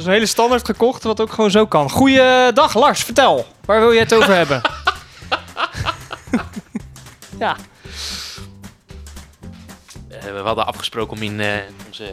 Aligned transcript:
is 0.00 0.06
een 0.06 0.12
hele 0.12 0.26
standaard 0.26 0.64
gekocht, 0.64 1.02
wat 1.02 1.20
ook 1.20 1.32
gewoon 1.32 1.50
zo 1.50 1.66
kan. 1.66 1.90
Goeiedag 1.90 2.74
Lars, 2.74 3.02
vertel. 3.02 3.46
Waar 3.64 3.80
wil 3.80 3.92
je 3.92 4.00
het 4.00 4.14
over 4.14 4.34
hebben? 4.34 4.60
ja. 7.38 7.56
Eh, 10.08 10.22
we 10.22 10.40
hadden 10.44 10.66
afgesproken 10.66 11.16
om 11.16 11.22
in 11.22 11.40
eh, 11.40 11.56
onze 11.86 12.12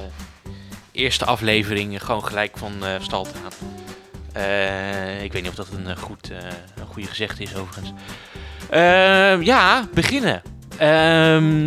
eerste 0.92 1.26
aflevering 1.26 2.04
gewoon 2.04 2.26
gelijk 2.26 2.58
van 2.58 2.86
eh, 2.86 2.90
stal 3.00 3.24
te 3.24 3.34
gaan. 3.42 3.76
Eh, 4.34 5.24
ik 5.24 5.34
weet 5.34 5.42
niet 5.42 5.52
of 5.52 5.58
dat 5.58 5.68
een, 5.72 5.98
goed, 5.98 6.32
eh, 6.32 6.38
een 6.80 6.88
goede 6.92 7.08
gezegde 7.08 7.44
is 7.44 7.56
overigens. 7.56 7.94
Ehm, 8.70 9.42
ja, 9.42 9.88
beginnen. 9.94 10.42
Ehm, 10.78 11.66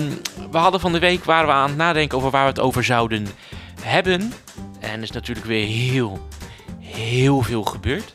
we 0.51 0.59
hadden 0.59 0.81
van 0.81 0.93
de 0.93 0.99
week 0.99 1.25
waren 1.25 1.47
we 1.47 1.53
aan 1.53 1.69
het 1.69 1.77
nadenken 1.77 2.19
over 2.19 2.31
waar 2.31 2.43
we 2.43 2.49
het 2.49 2.61
over 2.61 2.85
zouden 2.85 3.27
hebben. 3.83 4.33
En 4.91 5.03
is 5.03 5.11
natuurlijk 5.11 5.47
weer 5.47 5.67
heel, 5.67 6.29
heel 6.81 7.43
veel 7.43 7.65
gebeurd. 7.65 8.15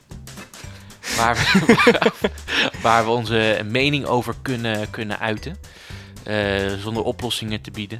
Waar 1.17 1.35
we, 1.35 2.11
waar 2.81 3.05
we 3.05 3.11
onze 3.11 3.61
mening 3.65 4.05
over 4.05 4.35
kunnen, 4.41 4.89
kunnen 4.89 5.19
uiten. 5.19 5.57
eh, 6.23 6.73
zonder 6.79 7.03
oplossingen 7.03 7.61
te 7.61 7.71
bieden. 7.71 7.99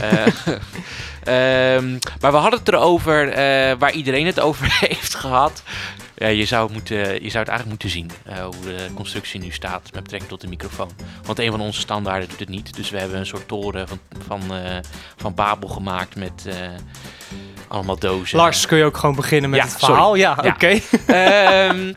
Eh, 0.00 0.26
ehm, 1.76 1.98
maar 2.20 2.32
we 2.32 2.36
hadden 2.36 2.58
het 2.58 2.68
erover 2.68 3.28
eh, 3.28 3.78
waar 3.78 3.92
iedereen 3.92 4.26
het 4.26 4.40
over 4.40 4.76
heeft 4.88 5.14
gehad. 5.14 5.62
Ja, 6.14 6.26
je, 6.26 6.44
zou 6.44 6.64
het 6.64 6.72
moeten, 6.72 6.98
je 6.98 7.30
zou 7.30 7.44
het 7.44 7.48
eigenlijk 7.48 7.68
moeten 7.68 7.90
zien 7.90 8.10
hoe 8.42 8.76
de 8.76 8.88
constructie 8.94 9.40
nu 9.40 9.50
staat 9.50 9.82
met 9.92 10.02
betrekking 10.02 10.30
tot 10.30 10.40
de 10.40 10.48
microfoon. 10.48 10.90
Want 11.22 11.38
een 11.38 11.50
van 11.50 11.60
onze 11.60 11.80
standaarden 11.80 12.28
doet 12.28 12.38
het 12.38 12.48
niet. 12.48 12.74
Dus 12.74 12.90
we 12.90 12.98
hebben 12.98 13.18
een 13.18 13.26
soort 13.26 13.48
toren 13.48 13.88
van, 13.88 13.98
van, 14.26 14.42
van 15.16 15.34
Babel 15.34 15.68
gemaakt 15.68 16.16
met 16.16 16.46
allemaal 17.68 17.98
dozen. 17.98 18.36
Lars, 18.38 18.66
kun 18.66 18.78
je 18.78 18.84
ook 18.84 18.96
gewoon 18.96 19.14
beginnen 19.14 19.50
met 19.50 19.58
Ja, 19.58 19.66
het 19.66 19.76
verhaal? 19.78 20.14
Ja, 20.14 20.38
Ja. 20.42 20.48
oké. 20.50 20.80
Ehm, 21.06 21.92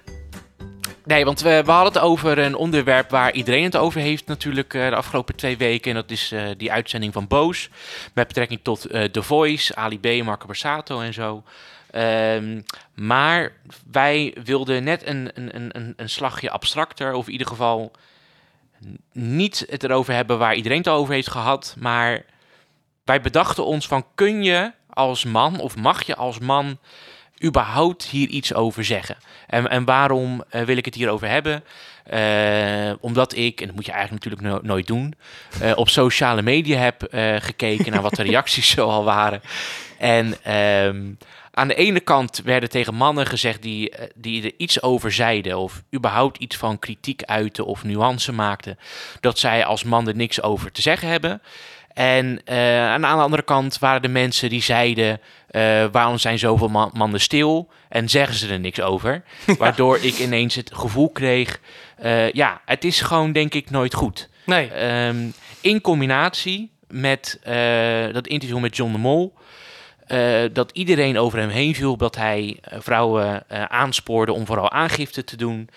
nee, 1.05 1.25
want 1.25 1.41
we, 1.41 1.61
we 1.65 1.71
hadden 1.71 1.93
het 1.93 2.01
over 2.01 2.37
een 2.37 2.55
onderwerp 2.55 3.09
waar 3.09 3.31
iedereen 3.33 3.63
het 3.63 3.77
over 3.77 4.01
heeft 4.01 4.25
natuurlijk 4.27 4.73
eh, 4.73 4.89
de 4.89 4.95
afgelopen 4.95 5.35
twee 5.35 5.57
weken. 5.57 5.89
En 5.89 5.95
dat 5.97 6.11
is 6.11 6.31
eh, 6.31 6.41
die 6.57 6.71
uitzending 6.71 7.13
van 7.13 7.27
Boos. 7.27 7.69
Met 8.13 8.27
betrekking 8.27 8.59
tot 8.63 8.85
eh 8.85 9.03
The 9.03 9.23
Voice, 9.23 9.75
Ali 9.75 9.99
B, 9.99 10.23
Marco 10.23 10.45
Borsato 10.45 10.99
en 10.99 11.13
zo. 11.13 11.43
Ehm, 11.91 12.61
maar 12.95 13.51
wij 13.91 14.35
wilden 14.43 14.83
net 14.83 15.07
een, 15.07 15.29
een, 15.33 15.55
een- 15.75 15.93
een, 15.97 16.09
slagje 16.09 16.49
abstracter. 16.51 17.13
Of 17.13 17.25
in 17.25 17.31
ieder 17.31 17.47
geval 17.47 17.91
niet 19.13 19.65
het 19.69 19.83
erover 19.83 20.13
hebben 20.13 20.37
waar 20.37 20.55
iedereen 20.55 20.77
het 20.77 20.87
over 20.87 21.13
heeft 21.13 21.29
gehad. 21.31 21.75
Maar 21.79 22.25
wij 23.03 23.21
bedachten 23.21 23.65
ons 23.65 23.87
van 23.87 24.05
kun 24.15 24.43
je 24.43 24.71
als 24.89 25.23
man 25.23 25.59
of 25.59 25.75
mag 25.75 26.03
je 26.03 26.15
als 26.15 26.39
man 26.39 26.77
überhaupt 27.43 28.03
hier 28.03 28.27
iets 28.27 28.53
over 28.53 28.85
zeggen? 28.85 29.17
En, 29.47 29.69
en 29.69 29.85
waarom 29.85 30.43
eh, 30.49 30.61
wil 30.61 30.77
ik 30.77 30.85
het 30.85 30.95
hierover 30.95 31.27
hebben? 31.27 31.63
Eh, 32.03 32.93
omdat 32.99 33.35
ik, 33.35 33.61
en 33.61 33.67
dat 33.67 33.75
moet 33.75 33.85
je 33.85 33.91
eigenlijk 33.91 34.23
natuurlijk 34.23 34.53
no- 34.53 34.67
nooit 34.67 34.87
doen, 34.87 35.13
eh, 35.61 35.71
op 35.75 35.89
sociale 35.89 36.41
media 36.41 36.79
heb 36.79 37.07
gekeken 37.43 37.91
naar 37.91 38.01
wat 38.01 38.15
de 38.15 38.23
reacties 38.31 38.69
zo 38.69 38.89
al 38.89 39.03
waren. 39.03 39.41
En 39.97 40.43
ehm, 40.43 41.05
aan 41.51 41.67
de 41.67 41.75
ene 41.75 41.99
kant 41.99 42.41
werden 42.43 42.69
tegen 42.69 42.95
mannen 42.95 43.25
gezegd 43.25 43.61
die, 43.61 43.93
die 44.15 44.43
er 44.43 44.53
iets 44.57 44.81
over 44.81 45.11
zeiden, 45.11 45.57
of 45.57 45.83
überhaupt 45.95 46.37
iets 46.37 46.55
van 46.55 46.79
kritiek 46.79 47.23
uiten 47.23 47.65
of 47.65 47.83
nuance 47.83 48.31
maakten, 48.31 48.79
dat 49.19 49.39
zij 49.39 49.65
als 49.65 49.83
man 49.83 50.07
er 50.07 50.15
niks 50.15 50.41
over 50.41 50.71
te 50.71 50.81
zeggen 50.81 51.07
hebben. 51.09 51.41
En 51.99 52.41
eh, 52.45 52.89
aan 52.91 53.01
de 53.01 53.07
andere 53.07 53.41
kant 53.41 53.79
waren 53.79 54.01
de 54.01 54.07
mensen 54.07 54.49
die 54.49 54.61
zeiden: 54.61 55.19
eh, 55.49 55.85
waarom 55.91 56.17
zijn 56.17 56.39
zoveel 56.39 56.67
man- 56.67 56.91
mannen 56.93 57.21
stil 57.21 57.69
en 57.89 58.09
zeggen 58.09 58.35
ze 58.35 58.47
er 58.49 58.59
niks 58.59 58.81
over? 58.81 59.23
Waardoor 59.57 59.97
ik 59.97 60.19
ineens 60.19 60.55
het 60.55 60.71
gevoel 60.73 61.09
kreeg: 61.09 61.59
eh, 61.97 62.31
ja, 62.31 62.61
het 62.65 62.83
is 62.83 63.01
gewoon 63.01 63.31
denk 63.31 63.53
ik 63.53 63.69
nooit 63.69 63.93
goed. 63.93 64.29
Nee. 64.45 64.67
Ehm, 64.71 65.17
in 65.61 65.81
combinatie 65.81 66.71
met 66.87 67.39
dat 68.13 68.27
interview 68.27 68.59
met 68.59 68.75
John 68.75 68.91
de 68.91 68.97
Mol. 68.97 69.33
dat 70.53 70.71
iedereen 70.73 71.17
over 71.17 71.39
hem 71.39 71.49
heen 71.49 71.75
viel, 71.75 71.97
dat 71.97 72.15
hij 72.15 72.57
vrouwen 72.71 73.43
aanspoorde 73.69 74.33
om 74.33 74.45
vooral 74.45 74.71
aangifte 74.71 75.23
te 75.23 75.37
doen. 75.37 75.69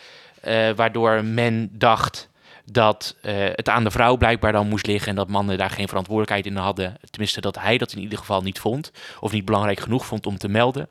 waardoor 0.76 1.24
men 1.24 1.68
dacht 1.72 2.28
dat 2.64 3.16
eh, 3.20 3.34
het 3.36 3.68
aan 3.68 3.84
de 3.84 3.90
vrouw 3.90 4.16
blijkbaar 4.16 4.52
dan 4.52 4.68
moest 4.68 4.86
liggen 4.86 5.08
en 5.08 5.14
dat 5.14 5.28
mannen 5.28 5.58
daar 5.58 5.70
geen 5.70 5.88
verantwoordelijkheid 5.88 6.46
in 6.46 6.56
hadden. 6.56 6.96
Tenminste, 7.10 7.40
dat 7.40 7.58
hij 7.58 7.78
dat 7.78 7.92
in 7.92 8.00
ieder 8.00 8.18
geval 8.18 8.42
niet 8.42 8.58
vond, 8.58 8.92
of 9.20 9.32
niet 9.32 9.44
belangrijk 9.44 9.80
genoeg 9.80 10.06
vond 10.06 10.26
om 10.26 10.38
te 10.38 10.48
melden. 10.48 10.88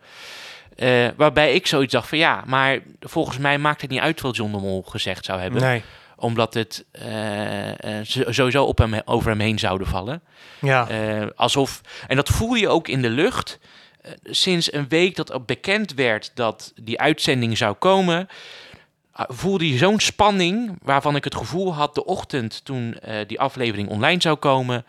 Eh, 0.75 1.07
waarbij 1.15 1.53
ik 1.53 1.67
zoiets 1.67 1.93
dacht 1.93 2.09
van 2.09 2.17
ja, 2.17 2.43
maar 2.45 2.79
volgens 2.99 3.37
mij 3.37 3.57
maakt 3.57 3.81
het 3.81 3.89
niet 3.89 3.99
uit 3.99 4.21
wat 4.21 4.35
John 4.35 4.51
de 4.51 4.57
Mol 4.57 4.83
gezegd 4.87 5.25
zou 5.25 5.39
hebben 5.39 5.61
Nee. 5.61 5.83
omdat 6.15 6.53
het 6.53 6.85
eh, 6.91 7.99
sowieso 8.03 8.63
op 8.63 8.77
hem, 8.77 9.01
over 9.05 9.29
hem 9.29 9.39
heen 9.39 9.59
zouden 9.59 9.87
vallen. 9.87 10.21
Ja. 10.61 10.87
Alsof, 11.35 11.81
en 12.07 12.15
dat 12.15 12.29
voel 12.29 12.53
je 12.53 12.69
ook 12.69 12.87
in 12.87 13.01
de 13.01 13.09
lucht. 13.09 13.59
Sinds 14.23 14.73
een 14.73 14.87
week 14.89 15.15
dat 15.15 15.31
ook 15.31 15.45
bekend 15.45 15.93
werd 15.93 16.31
dat 16.33 16.73
die 16.81 16.99
uitzending 16.99 17.57
zou 17.57 17.73
komen, 17.73 18.27
voelde 19.13 19.69
je 19.71 19.77
zo'n 19.77 19.99
spanning 19.99 20.77
waarvan 20.81 21.15
ik 21.15 21.23
het 21.23 21.35
gevoel 21.35 21.73
had 21.73 21.95
de 21.95 22.05
ochtend 22.05 22.65
toen 22.65 22.99
eh, 22.99 23.15
die 23.27 23.39
aflevering 23.39 23.89
online 23.89 24.21
zou 24.21 24.35
komen. 24.35 24.85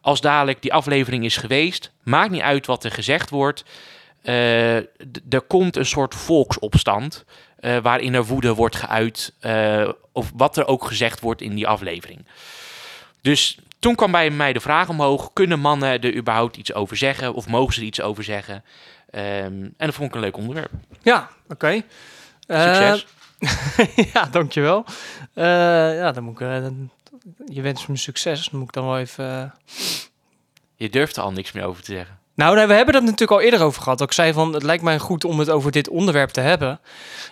Als 0.00 0.20
dadelijk 0.20 0.62
die 0.62 0.72
aflevering 0.72 1.24
is 1.24 1.36
geweest, 1.36 1.90
maakt 2.02 2.30
niet 2.30 2.40
uit 2.42 2.66
wat 2.66 2.84
er 2.84 2.90
gezegd 2.92 3.30
wordt. 3.30 3.64
d- 4.22 5.34
er 5.34 5.40
komt 5.46 5.76
een 5.76 5.86
soort 5.86 6.14
volksopstand 6.14 7.24
eh, 7.60 7.76
waarin 7.78 8.14
er 8.14 8.24
woede 8.24 8.54
wordt 8.54 8.76
geuit 8.76 9.32
of 10.12 10.30
wat 10.36 10.56
er 10.56 10.66
ook 10.66 10.84
gezegd 10.84 11.20
wordt 11.20 11.40
in 11.40 11.54
die 11.54 11.66
aflevering. 11.66 12.26
Dus 13.20 13.58
toen 13.78 13.94
kwam 13.94 14.10
bij 14.10 14.30
mij 14.30 14.52
de 14.52 14.60
vraag 14.60 14.88
omhoog: 14.88 15.30
kunnen 15.32 15.60
mannen 15.60 16.00
er 16.00 16.14
überhaupt 16.14 16.56
iets 16.56 16.72
over 16.74 16.96
zeggen 16.96 17.34
of 17.34 17.46
mogen 17.48 17.74
ze 17.74 17.80
er 17.80 17.86
iets 17.86 18.00
over 18.00 18.24
zeggen? 18.24 18.64
Ehm, 19.10 19.24
en 19.52 19.72
dat 19.76 19.94
vond 19.94 20.08
ik 20.08 20.14
een 20.14 20.20
leuk 20.20 20.36
onderwerp. 20.36 20.70
Ja, 21.02 21.28
oké. 21.48 21.82
Succes. 22.74 23.06
ja, 24.12 24.24
dankjewel. 24.30 24.84
Eh 25.34 25.44
ja, 25.96 26.12
dan 26.12 26.22
moet 26.24 26.40
ik... 26.40 26.46
eh, 26.48 26.60
dan- 26.62 26.90
je 27.46 27.62
wens 27.62 27.86
me 27.86 27.96
succes. 27.96 28.48
Dan 28.48 28.58
moet 28.58 28.68
ik 28.68 28.74
dan 28.74 28.84
wel 28.86 28.98
even... 28.98 29.42
eh, 29.42 29.76
Je 30.76 30.88
durft 30.90 31.16
er 31.16 31.22
al 31.22 31.32
niks 31.32 31.52
meer 31.52 31.64
over 31.64 31.82
te 31.82 31.92
zeggen. 31.92 32.18
Nou, 32.34 32.56
nee, 32.56 32.66
we 32.66 32.72
hebben 32.74 32.94
dat 32.94 33.02
natuurlijk 33.02 33.30
al 33.30 33.40
eerder 33.40 33.62
over 33.62 33.82
gehad. 33.82 34.00
Ik 34.00 34.12
zei 34.12 34.32
van, 34.32 34.52
het 34.52 34.62
lijkt 34.62 34.82
mij 34.82 34.98
goed 34.98 35.24
om 35.24 35.38
het 35.38 35.50
over 35.50 35.70
dit 35.72 35.88
onderwerp 35.88 36.30
te 36.30 36.40
hebben. 36.40 36.80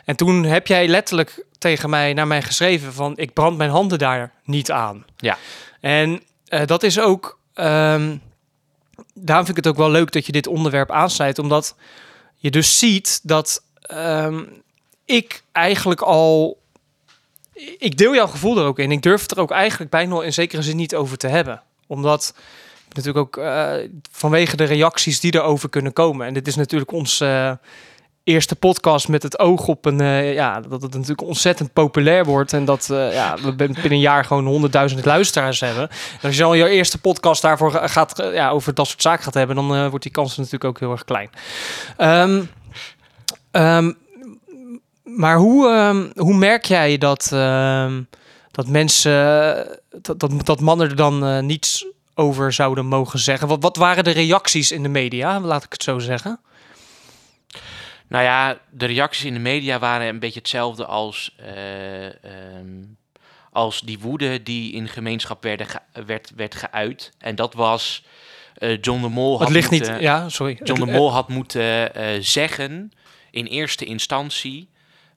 En 0.05 0.17
toen 0.17 0.45
heb 0.45 0.67
jij 0.67 0.89
letterlijk 0.89 1.45
tegen 1.59 1.91
mij, 1.91 2.13
naar 2.13 2.27
mij 2.27 2.43
geschreven 2.43 2.93
van, 2.93 3.17
ik 3.17 3.33
brand 3.33 3.57
mijn 3.57 3.71
handen 3.71 3.99
daar 3.99 4.33
niet 4.45 4.71
aan. 4.71 5.05
Ja. 5.17 5.37
En 5.81 6.23
dat 6.67 6.83
is 6.83 7.01
ook, 7.01 7.39
ehm, 7.55 8.17
daarom 9.15 9.45
vind 9.47 9.59
ik 9.59 9.65
het 9.65 9.67
ook 9.67 9.77
wel 9.77 9.91
leuk 9.91 10.13
dat 10.13 10.27
je 10.27 10.33
dit 10.33 10.47
onderwerp 10.47 10.91
aansnijdt, 10.91 11.39
omdat 11.39 11.77
je 12.37 12.51
dus 12.51 12.79
ziet 12.79 13.21
dat 13.23 13.63
ehm, 13.81 14.43
ik 15.05 15.43
eigenlijk 15.53 16.01
al, 16.01 16.59
ik 17.79 17.97
deel 17.97 18.15
jouw 18.15 18.27
gevoel 18.27 18.59
er 18.59 18.65
ook 18.67 18.79
in. 18.79 18.93
Ik 18.93 19.03
durf 19.03 19.23
het 19.23 19.31
er 19.31 19.41
ook 19.41 19.51
eigenlijk 19.51 19.91
bijna 19.91 20.23
in 20.23 20.33
zekere 20.33 20.63
zin 20.63 20.77
niet 20.77 20.95
over 20.95 21.17
te 21.17 21.27
hebben. 21.29 21.63
Omdat 21.87 22.35
natuurlijk 22.93 23.27
ook 23.37 23.45
eh, 23.45 23.73
vanwege 24.13 24.57
de 24.57 24.65
reacties 24.65 25.21
die 25.21 25.35
erover 25.35 25.69
kunnen 25.69 25.93
komen. 25.93 26.27
En 26.27 26.35
dit 26.35 26.47
is 26.47 26.55
natuurlijk 26.57 26.93
ons 26.93 27.21
eh, 27.21 27.53
eerste 28.25 28.57
podcast 28.57 29.09
met 29.09 29.23
het 29.23 29.39
oog 29.39 29.67
op 29.69 29.85
een, 29.85 30.01
eh, 30.01 30.35
ja, 30.35 30.61
dat 30.61 30.83
het 30.83 30.93
natuurlijk 30.93 31.23
ontzettend 31.23 31.73
populair 31.73 32.25
wordt. 32.25 32.53
En 32.53 32.65
dat 32.65 32.87
ja, 32.91 33.35
we 33.43 33.53
bin- 33.55 33.73
binnen 33.73 33.93
een 33.93 34.01
jaar 34.01 34.25
gewoon 34.25 34.47
honderdduizend 34.47 35.05
luisteraars 35.05 35.61
hebben. 35.61 35.89
En 35.91 36.21
als 36.29 36.37
je 36.37 36.45
al 36.45 36.55
je 36.55 36.69
eerste 36.69 37.01
podcast 37.01 37.43
daarvoor 37.43 37.71
ga- 37.71 37.87
gaat, 37.87 38.29
ja, 38.33 38.51
over 38.51 38.75
dat 38.75 38.87
soort 38.87 39.03
zaken 39.03 39.25
gaat 39.25 39.35
hebben, 39.35 39.57
dan 39.57 39.89
wordt 39.89 40.03
die 40.05 40.13
kans 40.13 40.37
natuurlijk 40.37 40.65
ook 40.65 40.79
heel 40.79 40.91
erg 40.91 41.05
klein. 41.05 41.31
Ehm, 41.97 42.43
ehm, 43.51 43.93
maar 45.05 45.37
hoe, 45.37 45.69
ehm, 45.69 46.11
hoe 46.25 46.35
merk 46.35 46.65
jij 46.65 46.99
dat, 46.99 47.31
ehm, 47.33 48.03
dat 48.51 48.67
mensen, 48.69 49.13
dat, 49.91 50.21
dat, 50.21 50.47
dat 50.47 50.61
mannen 50.61 50.89
er 50.89 50.97
dan 50.97 51.25
eh, 51.27 51.39
niets 51.41 51.87
over 52.15 52.53
zouden 52.53 52.87
mogen 52.87 53.19
zeggen? 53.19 53.49
Wat, 53.49 53.63
wat 53.63 53.77
waren 53.77 54.05
de 54.05 54.11
reacties 54.11 54.73
in 54.73 54.83
de 54.83 54.89
media, 54.89 55.41
laat 55.41 55.65
ik 55.65 55.73
het 55.73 55.83
zo 55.83 55.99
zeggen? 55.99 56.41
Nou 58.09 58.25
ja, 58.25 58.59
de 58.71 58.87
reacties 58.87 59.25
in 59.25 59.33
de 59.33 59.39
media 59.41 59.79
waren 59.79 60.07
een 60.09 60.19
beetje 60.19 60.39
hetzelfde 60.39 60.87
als, 60.87 61.35
eh, 61.37 62.07
ehm, 62.07 62.83
als 63.53 63.81
die 63.81 63.99
woede 63.99 64.43
die 64.43 64.73
in 64.73 64.89
gemeenschap 64.89 65.43
werden 65.43 65.67
ge- 65.67 66.03
werd, 66.07 66.33
werd 66.37 66.55
geuit. 66.55 67.13
En 67.19 67.35
dat 67.35 67.55
was 67.55 68.05
eh, 68.55 68.79
John 68.81 69.01
de 69.03 69.09
Mol. 69.09 69.33
Het 69.33 69.41
had 69.43 69.51
ligt 69.51 69.71
niet, 69.71 69.87
ja, 70.01 70.29
sorry. 70.29 70.59
John 70.63 70.81
de 70.81 70.87
Mol 70.93 71.13
had 71.13 71.29
moeten 71.29 71.91
zeggen 72.25 72.93
in 73.31 73.45
eerste 73.47 73.85
instantie 73.85 74.69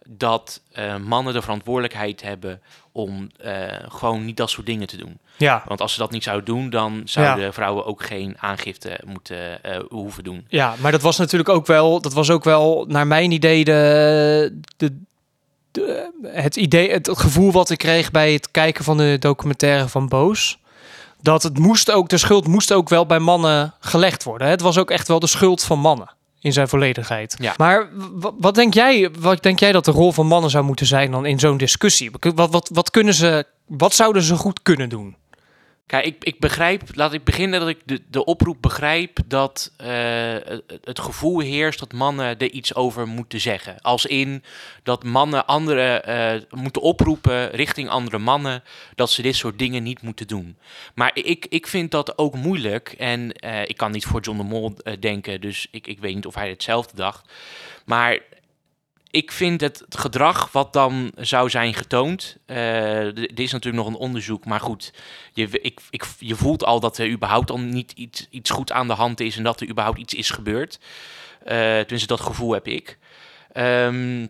dat 0.07 0.62
eh, 0.71 0.95
mannen 0.98 1.33
de 1.33 1.42
verantwoordelijkheid 1.42 2.21
hebben 2.21 2.62
om 2.92 3.30
eh, 3.39 3.51
gewoon 3.88 4.25
niet 4.25 4.38
dat 4.38 4.50
soort 4.50 4.65
dingen 4.65 4.88
te 4.88 4.98
doen. 4.98 5.19
Ja, 5.38 5.63
Want 5.68 5.81
als 5.81 5.94
ze 5.94 6.00
dat 6.00 6.12
niet 6.12 6.24
zouden 6.24 6.45
doen, 6.45 6.69
dan 6.69 7.01
zouden 7.06 7.54
vrouwen 7.54 7.86
ook 7.86 8.04
geen 8.06 8.36
aangifte 8.39 9.00
moeten 9.06 9.63
eh, 9.63 9.80
hoeven 9.89 10.24
doen. 10.24 10.45
ja, 10.50 10.75
maar 10.80 10.92
dat 10.92 11.01
was 11.01 11.18
natuurlijk 11.18 11.50
ook 11.50 11.65
wel, 11.65 12.01
dat 12.01 12.13
was 12.13 12.30
ook 12.30 12.44
wel 12.44 12.86
naar 12.88 13.07
mijn 13.07 13.31
idee 13.31 13.63
de, 13.63 14.59
de, 14.77 14.98
de- 15.71 16.12
het 16.24 16.56
idee, 16.56 16.92
het 16.92 17.10
gevoel 17.13 17.51
wat 17.51 17.69
ik 17.69 17.77
kreeg 17.77 18.12
bij 18.12 18.33
het 18.33 18.51
kijken 18.51 18.83
van 18.83 18.98
de 18.98 19.15
documentaire 19.19 19.88
van 19.88 20.07
Boos. 20.07 20.60
Dat 21.21 21.44
het 21.44 21.57
moest 21.60 21.92
ook, 21.92 22.10
de 22.10 22.18
schuld 22.18 22.48
moest 22.48 22.74
ook 22.74 22.89
wel 22.89 23.06
bij 23.06 23.19
mannen 23.19 23.74
gelegd 23.80 24.24
worden. 24.24 24.48
Het 24.48 24.62
was 24.62 24.77
ook 24.77 24.92
echt 24.92 25.07
wel 25.07 25.19
de 25.19 25.27
schuld 25.27 25.63
van 25.63 25.80
mannen 25.80 26.10
in 26.47 26.53
zijn 26.53 26.67
volledigheid. 26.67 27.35
Ja. 27.39 27.53
Maar 27.57 27.89
wat 28.39 28.55
denk 28.55 28.73
jij, 28.73 29.09
wat 29.19 29.44
denk 29.44 29.59
jij 29.59 29.71
dat 29.71 29.85
de 29.85 29.91
rol 29.91 30.11
van 30.11 30.27
mannen 30.27 30.49
zou 30.49 30.63
moeten 30.63 30.85
zijn 30.85 31.11
dan 31.11 31.25
in 31.25 31.39
zo'n 31.39 31.57
discussie? 31.57 32.11
Wat, 32.35 32.51
wat, 32.51 32.69
wat 32.73 32.89
kunnen 32.89 33.13
ze, 33.13 33.45
wat 33.65 33.94
zouden 33.94 34.21
ze 34.21 34.35
goed 34.35 34.61
kunnen 34.61 34.89
doen? 34.89 35.15
Kijk, 35.88 36.06
ik, 36.06 36.24
ik 36.24 36.39
begrijp, 36.39 36.81
laat 36.94 37.13
ik 37.13 37.24
beginnen 37.24 37.60
dat 37.60 37.69
ik 37.69 37.80
de, 37.86 38.01
de 38.10 38.25
oproep 38.25 38.57
begrijp 38.62 39.19
dat 39.25 39.72
eh, 39.78 40.36
het, 40.84 41.00
gevoel 41.00 41.39
heerst 41.39 41.80
dat 41.80 41.94
mannen 41.94 42.38
er 42.38 42.51
iets 42.51 42.75
over 42.75 43.07
moeten 43.07 43.42
zeggen. 43.42 43.81
Als 43.81 44.06
in 44.06 44.44
dat 44.84 45.04
mannen 45.04 45.45
anderen 45.45 46.04
eh, 46.04 46.42
moeten 46.50 46.81
oproepen 46.81 47.50
richting 47.50 47.89
andere 47.89 48.18
mannen 48.18 48.63
dat 48.95 49.10
ze 49.10 49.22
dit 49.22 49.36
soort 49.36 49.60
dingen 49.60 49.84
niet 49.84 50.01
moeten 50.01 50.28
doen. 50.28 50.57
Maar 50.95 51.12
ik, 51.13 51.45
ik 51.50 51.68
vind 51.68 51.92
dat 51.92 52.18
ook 52.18 52.36
moeilijk 52.36 52.95
en 52.98 53.31
eh, 53.31 53.62
ik 53.62 53.78
kan 53.78 53.92
niet 53.92 54.06
voor 54.06 54.22
John 54.22 54.38
de 54.38 54.44
Mol 54.44 54.74
denken, 55.00 55.42
dus 55.42 55.68
ik, 55.72 55.88
ik 55.88 56.00
weet 56.00 56.16
niet 56.16 56.25
of 56.25 56.36
hij 56.36 56.50
hetzelfde 56.50 56.95
dacht. 56.95 57.31
Maar 57.86 58.19
ik 59.17 59.31
vind 59.31 59.61
het 59.61 59.83
gedrag 59.89 60.51
wat 60.51 60.73
dan 60.73 61.11
zou 61.15 61.49
zijn 61.49 61.73
getoond. 61.73 62.37
eh, 62.45 62.55
d- 62.55 63.17
er 63.17 63.39
is 63.39 63.51
natuurlijk 63.51 63.83
nog 63.83 63.93
een 63.93 63.99
onderzoek, 63.99 64.45
maar 64.45 64.59
goed. 64.59 64.93
Je, 65.33 65.49
ik, 65.61 65.79
ik, 65.89 66.05
je 66.19 66.35
voelt 66.35 66.63
al 66.63 66.79
dat 66.79 66.97
er 66.97 67.09
überhaupt 67.09 67.51
al 67.51 67.59
niet 67.59 67.91
iets, 67.91 68.27
iets 68.29 68.49
goed 68.49 68.71
aan 68.71 68.87
de 68.87 68.93
hand 68.93 69.19
is 69.19 69.37
en 69.37 69.43
dat 69.43 69.61
er 69.61 69.69
überhaupt 69.69 69.99
iets 69.99 70.13
is 70.13 70.29
gebeurd. 70.29 70.79
Eh 71.43 71.55
tenminste, 71.79 72.07
dat 72.07 72.21
gevoel 72.21 72.51
heb 72.53 72.67
ik. 72.67 72.97
Ehm, 73.51 74.27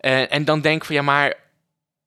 eh, 0.00 0.32
en 0.32 0.44
dan 0.44 0.60
denk 0.60 0.76
ik 0.80 0.84
van 0.84 0.94
ja, 0.94 1.02
maar 1.02 1.34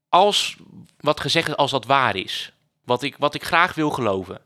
als 0.10 0.56
wat 1.00 1.20
gezegd 1.20 1.48
is, 1.48 1.56
als 1.56 1.72
dat 1.72 1.86
waar 1.86 2.16
is, 2.16 2.52
wat 2.86 3.04
ik, 3.04 3.16
wat 3.20 3.34
ik 3.36 3.44
graag 3.44 3.74
wil 3.74 3.90
geloven. 3.90 4.42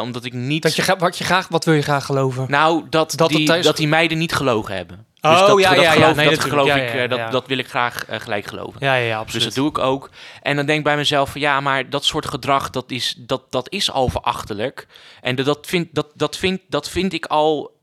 omdat 0.00 0.24
ik 0.24 0.32
niet. 0.32 0.62
Dat 0.62 0.76
je, 0.76 0.96
wat, 0.98 1.18
je 1.18 1.24
graag, 1.24 1.48
wat 1.48 1.64
wil 1.64 1.74
je 1.74 1.82
graag 1.82 2.04
geloven? 2.04 2.46
Nou, 2.50 2.86
dat, 2.90 3.12
Dat 3.16 3.28
die, 3.28 3.46
dat 3.62 3.76
die 3.76 3.88
meiden 3.88 4.18
niet 4.18 4.32
gelogen 4.32 4.74
hebben. 4.76 5.06
Oh, 5.20 5.30
dus 5.30 5.40
dat, 5.48 5.60
ja, 5.60 5.74
dat 5.74 5.84
ja, 5.84 5.92
ja. 5.92 6.12
Nee, 6.12 6.28
dat 6.28 6.44
geloof 6.44 6.68
ik, 6.68 6.92
ja, 6.92 7.02
eh, 7.02 7.08
dat, 7.08 7.32
dat 7.32 7.46
wil 7.46 7.58
ik 7.58 7.68
graag 7.68 8.04
eh, 8.04 8.20
gelijk 8.20 8.46
geloven. 8.46 8.76
Ja, 8.80 8.94
ja, 8.94 9.04
ja, 9.04 9.10
Dus 9.10 9.20
absoluut. 9.20 9.44
dat 9.44 9.54
doe 9.54 9.68
ik 9.68 9.78
ook. 9.78 10.10
En 10.42 10.56
dan 10.56 10.66
denk 10.66 10.78
ik 10.78 10.84
bij 10.84 10.96
mezelf 10.96 11.30
van 11.30 11.40
ja, 11.40 11.60
maar 11.60 11.90
dat 11.90 12.04
soort 12.04 12.26
gedrag, 12.26 12.70
dat 12.70 12.90
is, 12.90 13.14
dat, 13.18 13.42
dat 13.50 13.70
is 13.70 13.90
al 13.90 14.08
verachtelijk. 14.08 14.86
En 15.20 15.34
dat, 15.36 15.46
dat, 15.46 15.66
vind, 15.66 15.88
dat, 15.92 16.06
dat, 16.14 16.36
vind, 16.36 16.60
dat 16.68 16.88
vind 16.88 17.12
ik 17.12 17.26
al. 17.26 17.78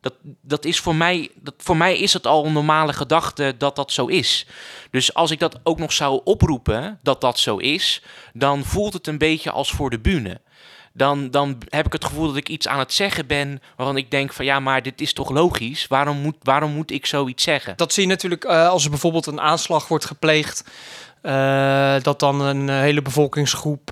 Dat, 0.00 0.14
dat 0.42 0.64
is 0.64 0.80
voor 0.80 0.94
mij, 0.94 1.30
dat, 1.34 1.54
voor 1.58 1.76
mij 1.76 1.98
is 1.98 2.12
het 2.12 2.26
al 2.26 2.46
een 2.46 2.52
normale 2.52 2.92
gedachte 2.92 3.54
dat 3.58 3.76
dat 3.76 3.92
zo 3.92 4.06
is. 4.06 4.46
Dus 4.90 5.14
als 5.14 5.30
ik 5.30 5.38
dat 5.38 5.58
ook 5.62 5.78
nog 5.78 5.92
zou 5.92 6.20
oproepen 6.24 6.98
dat 7.02 7.20
dat 7.20 7.38
zo 7.38 7.56
is, 7.56 8.02
dan 8.32 8.64
voelt 8.64 8.92
het 8.92 9.06
een 9.06 9.18
beetje 9.18 9.50
als 9.50 9.70
voor 9.70 9.90
de 9.90 9.98
bühne. 9.98 10.40
Dan, 10.92 11.30
dan 11.30 11.58
heb 11.68 11.86
ik 11.86 11.92
het 11.92 12.04
gevoel 12.04 12.26
dat 12.26 12.36
ik 12.36 12.48
iets 12.48 12.68
aan 12.68 12.78
het 12.78 12.92
zeggen 12.92 13.26
ben 13.26 13.62
waarvan 13.76 13.96
ik 13.96 14.10
denk 14.10 14.32
van 14.32 14.44
ja, 14.44 14.60
maar 14.60 14.82
dit 14.82 15.00
is 15.00 15.12
toch 15.12 15.30
logisch? 15.30 15.86
Waarom 15.86 16.16
moet, 16.16 16.36
waarom 16.42 16.70
moet 16.72 16.90
ik 16.90 17.06
zoiets 17.06 17.42
zeggen? 17.44 17.76
Dat 17.76 17.92
zie 17.92 18.02
je 18.02 18.08
natuurlijk 18.08 18.44
eh, 18.44 18.68
als 18.68 18.84
er 18.84 18.90
bijvoorbeeld 18.90 19.26
een 19.26 19.40
aanslag 19.40 19.88
wordt 19.88 20.04
gepleegd. 20.04 20.64
eh, 21.22 21.94
dat 22.02 22.18
dan 22.20 22.40
een 22.40 22.68
eh, 22.68 22.78
hele 22.78 23.02
bevolkingsgroep 23.02 23.90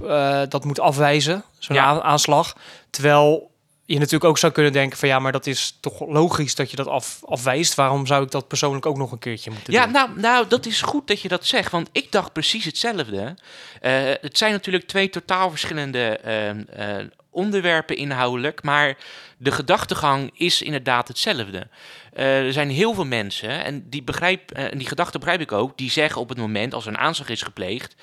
dat 0.49 0.65
moet 0.65 0.81
afwijzen, 0.81 1.45
zo'n 1.59 1.77
Ja. 1.77 2.01
aanslag. 2.03 2.53
Terwijl 2.91 3.51
je 3.87 3.95
natuurlijk 3.99 4.25
ook 4.25 4.39
zou 4.39 4.53
kunnen 4.53 4.73
denken 4.73 4.99
van 4.99 5.09
ja, 5.09 5.19
maar 5.19 5.33
dat 5.33 5.47
is 5.47 5.77
toch 5.81 6.01
logisch 6.09 6.55
dat 6.55 6.71
je 6.71 6.77
dat 6.77 6.87
af, 6.87 7.21
afwijst. 7.25 7.75
Waarom 7.75 8.07
zou 8.07 8.25
ik 8.25 8.31
dat 8.31 8.49
persoonlijk 8.49 8.87
ook 8.87 8.97
nog 8.97 9.13
een 9.13 9.19
keertje 9.19 9.51
moeten 9.51 9.73
Ja, 9.73 9.83
doen? 9.85 9.93
nou, 9.93 10.11
nou, 10.21 10.49
dat 10.49 10.67
is 10.67 10.83
goed 10.83 11.07
dat 11.07 11.21
je 11.21 11.29
dat 11.29 11.47
zegt, 11.47 11.71
want 11.71 11.89
ik 11.93 12.13
dacht 12.13 12.33
precies 12.33 12.65
hetzelfde. 12.65 13.35
Eh, 13.81 13.93
het 14.21 14.39
zijn 14.39 14.53
natuurlijk 14.53 14.87
twee 14.87 15.11
totaal 15.11 15.51
verschillende 15.51 16.09
ehm, 16.19 16.61
eh, 16.69 17.05
onderwerpen 17.37 17.97
inhoudelijk, 17.97 18.63
maar 18.63 18.97
de 19.37 19.51
gedachtegang 19.51 20.31
is 20.35 20.63
inderdaad 20.63 21.09
hetzelfde. 21.09 21.69
Eh, 22.13 22.45
er 22.47 22.53
zijn 22.53 22.71
heel 22.71 22.95
veel 22.95 23.05
mensen, 23.05 23.65
en 23.65 23.89
die, 23.89 24.03
begrijp, 24.03 24.51
eh, 24.51 24.73
en 24.73 24.79
die 24.79 24.89
gedachte 24.89 25.19
begrijp 25.19 25.41
ik 25.41 25.53
ook, 25.53 25.77
die 25.77 25.91
zeggen 25.91 26.21
op 26.21 26.29
het 26.29 26.39
moment 26.39 26.75
als 26.75 26.87
een 26.87 26.99
aanslag 26.99 27.29
is 27.29 27.43
gepleegd, 27.43 27.95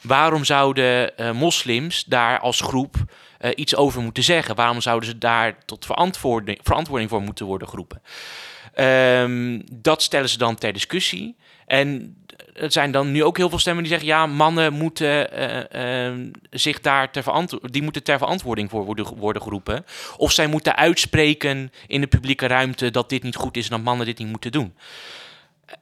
waarom 0.00 0.44
zouden 0.44 1.16
eh, 1.16 1.32
moslims 1.32 2.04
daar 2.04 2.40
als 2.40 2.60
groep 2.60 2.96
iets 3.54 3.76
over 3.76 4.02
moeten 4.02 4.22
zeggen? 4.22 4.54
Waarom 4.54 4.80
zouden 4.80 5.08
ze 5.08 5.18
daar 5.18 5.64
tot 5.64 5.86
verantwoording, 5.86 6.58
verantwoording 6.62 7.10
voor 7.10 7.22
moeten 7.22 7.46
worden 7.46 7.68
geroepen? 7.68 8.02
Ehm, 8.74 9.60
dat 9.72 10.02
stellen 10.02 10.28
ze 10.28 10.38
dan 10.38 10.54
ter 10.54 10.72
discussie. 10.72 11.36
En 11.72 12.16
er 12.54 12.72
zijn 12.72 12.90
dan 12.90 13.12
nu 13.12 13.24
ook 13.24 13.36
heel 13.36 13.48
veel 13.48 13.58
stemmen 13.58 13.82
die 13.82 13.92
zeggen: 13.92 14.08
ja, 14.08 14.26
mannen 14.26 14.72
moeten 14.72 15.32
eh, 15.32 16.06
ehm, 16.06 16.30
zich 16.50 16.80
daar 16.80 17.10
ter, 17.10 17.22
verantwo- 17.22 17.58
die 17.62 17.82
moeten 17.82 18.02
ter 18.02 18.18
verantwoording 18.18 18.70
voor 18.70 18.84
worden, 18.84 19.16
worden 19.16 19.42
geroepen. 19.42 19.84
Of 20.16 20.32
zij 20.32 20.46
moeten 20.46 20.76
uitspreken 20.76 21.72
in 21.86 22.00
de 22.00 22.06
publieke 22.06 22.46
ruimte 22.46 22.90
dat 22.90 23.08
dit 23.08 23.22
niet 23.22 23.36
goed 23.36 23.56
is 23.56 23.64
en 23.64 23.70
dat 23.70 23.84
mannen 23.84 24.06
dit 24.06 24.18
niet 24.18 24.28
moeten 24.28 24.52
doen. 24.52 24.74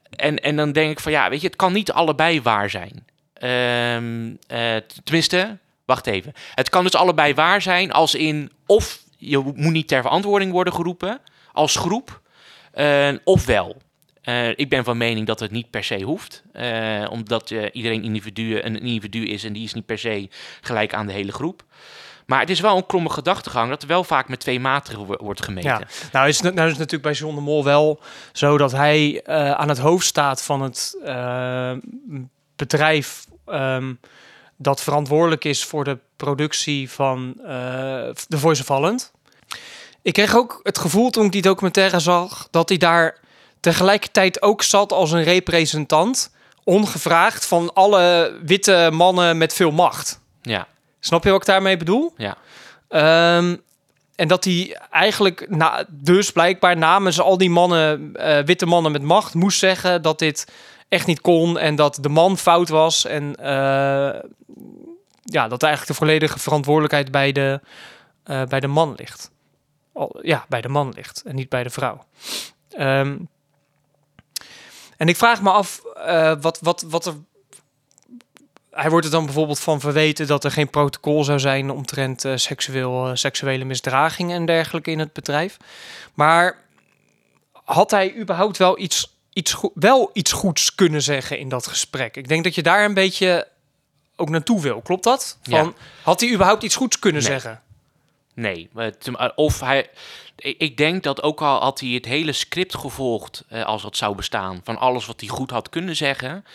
En, 0.09 0.39
en 0.39 0.55
dan 0.55 0.71
denk 0.71 0.91
ik 0.91 0.99
van 0.99 1.11
ja, 1.11 1.29
weet 1.29 1.41
je, 1.41 1.47
het 1.47 1.55
kan 1.55 1.73
niet 1.73 1.91
allebei 1.91 2.41
waar 2.41 2.69
zijn. 2.69 3.05
Eh, 3.33 4.75
tenminste, 5.03 5.57
wacht 5.85 6.07
even. 6.07 6.33
Het 6.55 6.69
kan 6.69 6.83
dus 6.83 6.95
allebei 6.95 7.33
waar 7.33 7.61
zijn 7.61 7.91
als 7.91 8.15
in 8.15 8.51
of 8.65 8.99
je 9.17 9.37
moet 9.37 9.73
niet 9.73 9.87
ter 9.87 10.01
verantwoording 10.01 10.51
worden 10.51 10.73
geroepen 10.73 11.19
als 11.51 11.75
groep, 11.75 12.21
eh, 12.71 13.09
of 13.23 13.45
wel. 13.45 13.81
Eh, 14.21 14.49
ik 14.49 14.69
ben 14.69 14.83
van 14.83 14.97
mening 14.97 15.27
dat 15.27 15.39
het 15.39 15.51
niet 15.51 15.69
per 15.69 15.83
se 15.83 16.01
hoeft, 16.01 16.43
eh, 16.53 17.07
omdat 17.09 17.51
eh, 17.51 17.65
iedereen 17.71 18.03
individu, 18.03 18.61
een 18.61 18.79
individu 18.79 19.25
is 19.25 19.43
en 19.43 19.53
die 19.53 19.63
is 19.63 19.73
niet 19.73 19.85
per 19.85 19.99
se 19.99 20.29
gelijk 20.61 20.93
aan 20.93 21.07
de 21.07 21.13
hele 21.13 21.31
groep. 21.31 21.63
Maar 22.25 22.39
het 22.39 22.49
is 22.49 22.59
wel 22.59 22.77
een 22.77 22.85
kromme 22.85 23.09
gedachtegang 23.09 23.69
dat 23.69 23.81
er 23.81 23.87
wel 23.87 24.03
vaak 24.03 24.27
met 24.27 24.39
twee 24.39 24.59
maten 24.59 25.05
wo- 25.05 25.17
wordt 25.19 25.43
gemeten. 25.43 25.87
Nou 26.11 26.27
is, 26.27 26.41
nou 26.41 26.55
is 26.55 26.69
het 26.69 26.77
natuurlijk 26.77 27.01
bij 27.01 27.11
John 27.13 27.35
de 27.35 27.41
Mol 27.41 27.63
wel 27.63 27.99
zo 28.31 28.57
dat 28.57 28.71
hij 28.71 29.21
aan 29.55 29.69
het 29.69 29.77
hoofd 29.77 30.05
staat 30.05 30.43
van 30.43 30.61
het 30.61 30.97
bedrijf 32.55 33.25
ehm, 33.45 33.93
dat 34.57 34.81
verantwoordelijk 34.81 35.45
is 35.45 35.63
voor 35.63 35.83
de 35.83 35.97
productie 36.15 36.89
van 36.89 37.33
The 38.27 38.37
Voice 38.37 38.61
of 38.61 38.67
Holland. 38.67 39.11
Ik 40.01 40.13
kreeg 40.13 40.35
ook 40.35 40.59
het 40.63 40.77
gevoel 40.77 41.09
toen 41.09 41.25
ik 41.25 41.31
die 41.31 41.41
documentaire 41.41 41.99
zag 41.99 42.47
dat 42.51 42.69
hij 42.69 42.77
daar 42.77 43.19
tegelijkertijd 43.61 44.41
ook 44.41 44.63
zat 44.63 44.91
als 44.91 45.11
een 45.11 45.23
representant, 45.23 46.31
ongevraagd 46.63 47.45
van 47.45 47.73
alle 47.73 48.37
witte 48.43 48.89
mannen 48.93 49.37
met 49.37 49.53
veel 49.53 49.71
macht. 49.71 50.19
Ja, 50.41 50.67
Snap 50.99 51.23
je 51.23 51.31
wat 51.31 51.39
ik 51.39 51.47
daarmee 51.47 51.77
bedoel? 51.77 52.13
ja. 52.17 52.37
Ehm, 52.87 53.55
en 54.15 54.27
dat 54.27 54.43
hij 54.43 54.77
eigenlijk, 54.89 55.49
na, 55.49 55.85
dus 55.89 56.31
blijkbaar 56.31 56.77
namens 56.77 57.19
al 57.19 57.37
die 57.37 57.49
mannen, 57.49 58.15
eh, 58.15 58.39
witte 58.39 58.65
mannen 58.65 58.91
met 58.91 59.01
macht, 59.01 59.33
moest 59.33 59.59
zeggen 59.59 60.01
dat 60.01 60.19
dit 60.19 60.47
echt 60.89 61.05
niet 61.07 61.21
kon 61.21 61.57
en 61.57 61.75
dat 61.75 61.97
de 62.01 62.09
man 62.09 62.37
fout 62.37 62.69
was. 62.69 63.05
En 63.05 63.35
eh, 63.35 64.19
ja, 65.23 65.47
dat 65.47 65.63
eigenlijk 65.63 65.87
de 65.87 66.05
volledige 66.05 66.39
verantwoordelijkheid 66.39 67.11
bij 67.11 67.31
de, 67.31 67.59
eh, 68.23 68.43
bij 68.43 68.59
de 68.59 68.67
man 68.67 68.93
ligt. 68.95 69.31
Al, 69.93 70.19
ja, 70.21 70.45
bij 70.49 70.61
de 70.61 70.69
man 70.69 70.91
ligt 70.95 71.23
en 71.25 71.35
niet 71.35 71.49
bij 71.49 71.63
de 71.63 71.69
vrouw. 71.69 72.05
Ehm, 72.69 73.17
en 75.01 75.07
ik 75.07 75.15
vraag 75.15 75.41
me 75.41 75.49
af 75.51 75.81
eh, 76.05 76.33
wat, 76.41 76.59
wat, 76.61 76.81
wat 76.87 77.05
er 77.05 77.13
hij 78.71 78.89
wordt 78.89 79.05
er 79.05 79.11
dan 79.11 79.25
bijvoorbeeld 79.25 79.59
van 79.59 79.79
verweten 79.79 80.27
dat 80.27 80.43
er 80.43 80.51
geen 80.51 80.69
protocol 80.69 81.23
zou 81.23 81.39
zijn 81.39 81.69
omtrent 81.69 82.25
eh, 82.25 82.35
seksueel, 82.35 83.07
eh, 83.07 83.15
seksuele 83.15 83.63
misdragingen 83.63 84.35
en 84.35 84.45
dergelijke 84.45 84.91
in 84.91 84.99
het 84.99 85.13
bedrijf. 85.13 85.57
Maar 86.13 86.57
had 87.63 87.91
hij 87.91 88.15
überhaupt 88.15 88.57
wel 88.57 88.79
iets, 88.79 89.17
iets, 89.33 89.55
wel 89.73 90.09
iets 90.13 90.31
goeds 90.31 90.75
kunnen 90.75 91.01
zeggen 91.01 91.39
in 91.39 91.49
dat 91.49 91.67
gesprek? 91.67 92.17
Ik 92.17 92.27
denk 92.27 92.43
dat 92.43 92.55
je 92.55 92.63
daar 92.63 92.85
een 92.85 92.93
beetje 92.93 93.47
ook 94.15 94.29
naartoe 94.29 94.61
wil. 94.61 94.81
Klopt 94.81 95.03
dat? 95.03 95.37
Van, 95.43 95.53
Ja. 95.53 95.73
Had 96.03 96.19
hij 96.19 96.31
überhaupt 96.31 96.63
iets 96.63 96.75
goeds 96.75 96.99
kunnen 96.99 97.21
Nee. 97.21 97.31
zeggen? 97.31 97.61
Nee, 98.33 98.69
of 99.35 99.59
hij. 99.59 99.89
Ik 100.35 100.77
denk 100.77 101.03
dat 101.03 101.23
ook 101.23 101.41
al 101.41 101.59
had 101.61 101.79
hij 101.79 101.89
het 101.89 102.05
hele 102.05 102.31
script 102.31 102.75
gevolgd, 102.75 103.43
eh, 103.49 103.63
als 103.65 103.81
dat 103.81 103.97
zou 103.97 104.15
bestaan, 104.15 104.61
van 104.63 104.77
alles 104.77 105.05
wat 105.05 105.19
hij 105.19 105.29
goed 105.29 105.51
had 105.51 105.69
kunnen 105.69 105.95
zeggen, 105.95 106.45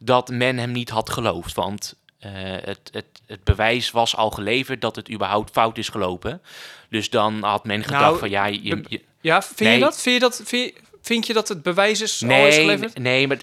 dat 0.00 0.28
men 0.28 0.58
hem 0.58 0.72
niet 0.72 0.90
had 0.90 1.10
geloofd. 1.10 1.54
Want 1.54 1.94
eh, 2.18 2.30
het, 2.42 2.90
het, 2.92 3.04
het 3.26 3.44
bewijs 3.44 3.90
was 3.90 4.16
al 4.16 4.30
geleverd 4.30 4.80
dat 4.80 4.96
het 4.96 5.10
überhaupt 5.10 5.50
fout 5.50 5.78
is 5.78 5.88
gelopen. 5.88 6.42
Dus 6.88 7.10
dan 7.10 7.42
had 7.42 7.64
men 7.64 7.82
gedacht 7.84 8.02
Nou, 8.02 8.18
van 8.18 8.30
ja, 8.30 8.46
je, 8.46 8.82
je- 8.88 9.02
Ja, 9.20 9.42
vind 9.42 9.60
Nee. 9.60 9.74
je 9.74 9.80
dat? 9.80 10.00
Vind 10.00 10.14
je 10.14 10.20
dat, 10.20 10.36
vind 10.44 10.48
je, 10.50 10.72
vind 10.74 10.88
vind 11.02 11.26
je 11.26 11.32
dat 11.32 11.48
het 11.48 11.62
bewijs 11.62 12.00
is 12.00 12.22
al 12.22 12.28
is 12.28 12.34
Nee, 12.36 12.52
geleverd? 12.52 12.98
nee, 12.98 13.26
maar 13.26 13.38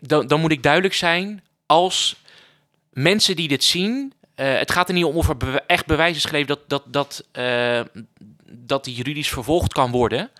dan, 0.00 0.26
dan 0.26 0.40
moet 0.40 0.50
ik 0.52 0.62
duidelijk 0.62 0.94
zijn. 0.94 1.42
Als 1.66 2.16
mensen 2.90 3.36
die 3.36 3.48
dit 3.48 3.64
zien, 3.64 4.12
het 4.44 4.72
gaat 4.72 4.88
er 4.88 4.94
niet 4.94 5.04
om 5.04 5.16
of 5.16 5.28
er 5.28 5.62
echt 5.66 5.86
bewijs 5.86 6.16
is 6.16 6.24
geleverd 6.24 6.48
dat, 6.48 6.60
dat, 6.66 6.82
dat, 6.86 7.24
eh, 7.32 7.80
dat 8.50 8.84
die 8.84 8.94
juridisch 8.94 9.28
vervolgd 9.28 9.72
kan 9.72 9.90
worden. 9.90 10.30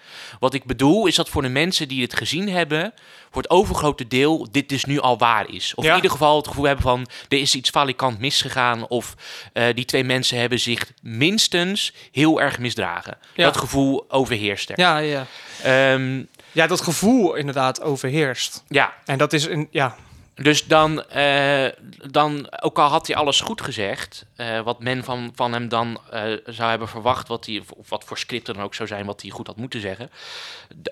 Wat 0.41 0.55
ik 0.55 0.65
bedoel 0.65 1.07
is 1.07 1.15
dat 1.15 1.29
voor 1.29 1.43
de 1.43 1.49
mensen 1.49 1.89
die 1.89 2.03
het 2.03 2.15
gezien 2.17 2.49
hebben, 2.49 2.93
voor 3.31 3.43
het 3.43 3.51
overgrote 3.51 4.09
deel 4.09 4.49
dit 4.51 4.69
dus 4.69 4.85
nu 4.85 5.01
al 5.01 5.19
waar 5.19 5.51
is. 5.51 5.75
Of 5.75 5.85
Ja. 5.85 5.91
in 5.91 5.97
ieder 5.97 6.11
geval 6.11 6.37
het 6.37 6.49
gevoel 6.49 6.65
hebben 6.65 6.83
van 6.85 7.07
er 7.29 7.39
is 7.39 7.55
iets 7.55 7.71
valikant 7.71 8.19
misgegaan 8.19 8.89
of 8.89 9.15
eh, 9.53 9.75
die 9.75 9.85
twee 9.85 10.05
mensen 10.05 10.39
hebben 10.39 10.61
zich 10.61 10.93
minstens 11.03 11.93
heel 12.13 12.41
erg 12.41 12.59
misdragen. 12.59 13.19
Ja. 13.35 13.45
Dat 13.45 13.57
gevoel 13.57 14.05
overheerst 14.09 14.71
er. 14.71 14.81
Ja, 14.81 14.99
ja. 14.99 15.27
Ehm, 15.63 16.23
ja, 16.53 16.67
dat 16.67 16.81
gevoel 16.81 17.35
inderdaad 17.35 17.81
overheerst. 17.83 18.63
ja, 18.69 18.95
En 19.05 19.19
dat 19.19 19.33
is 19.33 19.45
een, 19.45 19.69
ja, 19.71 19.97
Dus 20.43 20.67
dan, 20.67 21.05
eh, 21.05 21.67
dan, 22.11 22.47
ook 22.61 22.79
al 22.79 22.89
had 22.89 23.07
hij 23.07 23.17
alles 23.17 23.41
goed 23.41 23.63
gezegd, 23.63 24.27
eh, 24.37 24.61
wat 24.61 24.83
men 24.83 25.05
van, 25.05 25.33
van 25.35 25.53
hem 25.53 25.69
dan 25.69 26.01
eh, 26.11 26.23
zou 26.47 26.71
hebben 26.71 26.89
verwacht, 26.89 27.29
wat 27.29 27.47
hij, 27.47 27.63
of 27.77 27.89
wat 27.89 28.05
voor 28.05 28.19
script 28.19 28.49
er 28.49 28.55
dan 28.55 28.63
ook 28.63 28.75
zou 28.75 28.89
zijn, 28.89 29.07
wat 29.07 29.23
hij 29.23 29.31
goed 29.31 29.47
had 29.47 29.57
moeten 29.57 29.81
zeggen, 29.81 30.11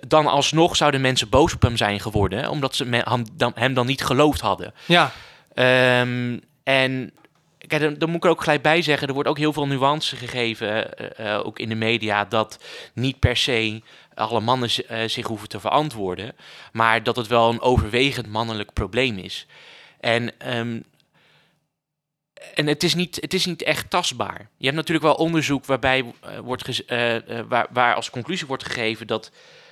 dan 0.06 0.26
alsnog 0.26 0.76
zouden 0.76 1.00
mensen 1.00 1.28
boos 1.28 1.54
op 1.54 1.62
hem 1.62 1.76
zijn 1.76 2.00
geworden, 2.00 2.50
omdat 2.50 2.74
ze 2.74 2.84
hem, 2.84 3.24
dan, 3.32 3.52
hem 3.54 3.74
dan 3.74 3.86
niet 3.86 4.04
geloofd 4.04 4.40
hadden. 4.40 4.74
ja, 4.86 5.12
Ehm, 5.54 6.38
en 6.62 7.12
kijk, 7.58 7.82
dan, 7.82 7.94
dan 7.94 8.08
moet 8.08 8.16
ik 8.16 8.24
er 8.24 8.30
ook 8.30 8.42
gelijk 8.42 8.62
bij 8.62 8.82
zeggen, 8.82 9.08
er 9.08 9.14
wordt 9.14 9.28
ook 9.28 9.38
heel 9.38 9.52
veel 9.52 9.66
nuance 9.66 10.16
gegeven, 10.16 10.88
ook 11.44 11.58
in 11.58 11.68
de 11.68 11.74
media, 11.74 12.24
dat 12.24 12.58
niet 12.94 13.18
per 13.18 13.36
se 13.36 13.82
alle 14.16 14.40
mannen 14.40 14.70
eh, 14.70 15.08
zich 15.08 15.26
hoeven 15.26 15.48
te 15.48 15.60
verantwoorden, 15.60 16.34
maar 16.72 17.02
dat 17.02 17.16
het 17.16 17.26
wel 17.26 17.50
een 17.50 17.60
overwegend 17.60 18.26
mannelijk 18.26 18.72
probleem 18.72 19.18
is. 19.18 19.46
En, 20.00 20.38
ehm, 20.38 20.80
en 22.54 22.66
het, 22.66 22.82
is 22.82 22.94
niet, 22.94 23.18
het 23.20 23.34
is 23.34 23.46
niet 23.46 23.62
echt 23.62 23.90
tastbaar. 23.90 24.48
Je 24.56 24.64
hebt 24.64 24.76
natuurlijk 24.76 25.06
wel 25.06 25.14
onderzoek 25.14 25.64
waarbij 25.64 26.04
eh, 26.20 26.38
wordt 26.38 26.84
eh, 26.84 27.16
waar, 27.48 27.66
waar 27.70 27.94
als 27.94 28.10
conclusie 28.10 28.46
wordt 28.46 28.64
gegeven 28.64 29.06
dat 29.06 29.30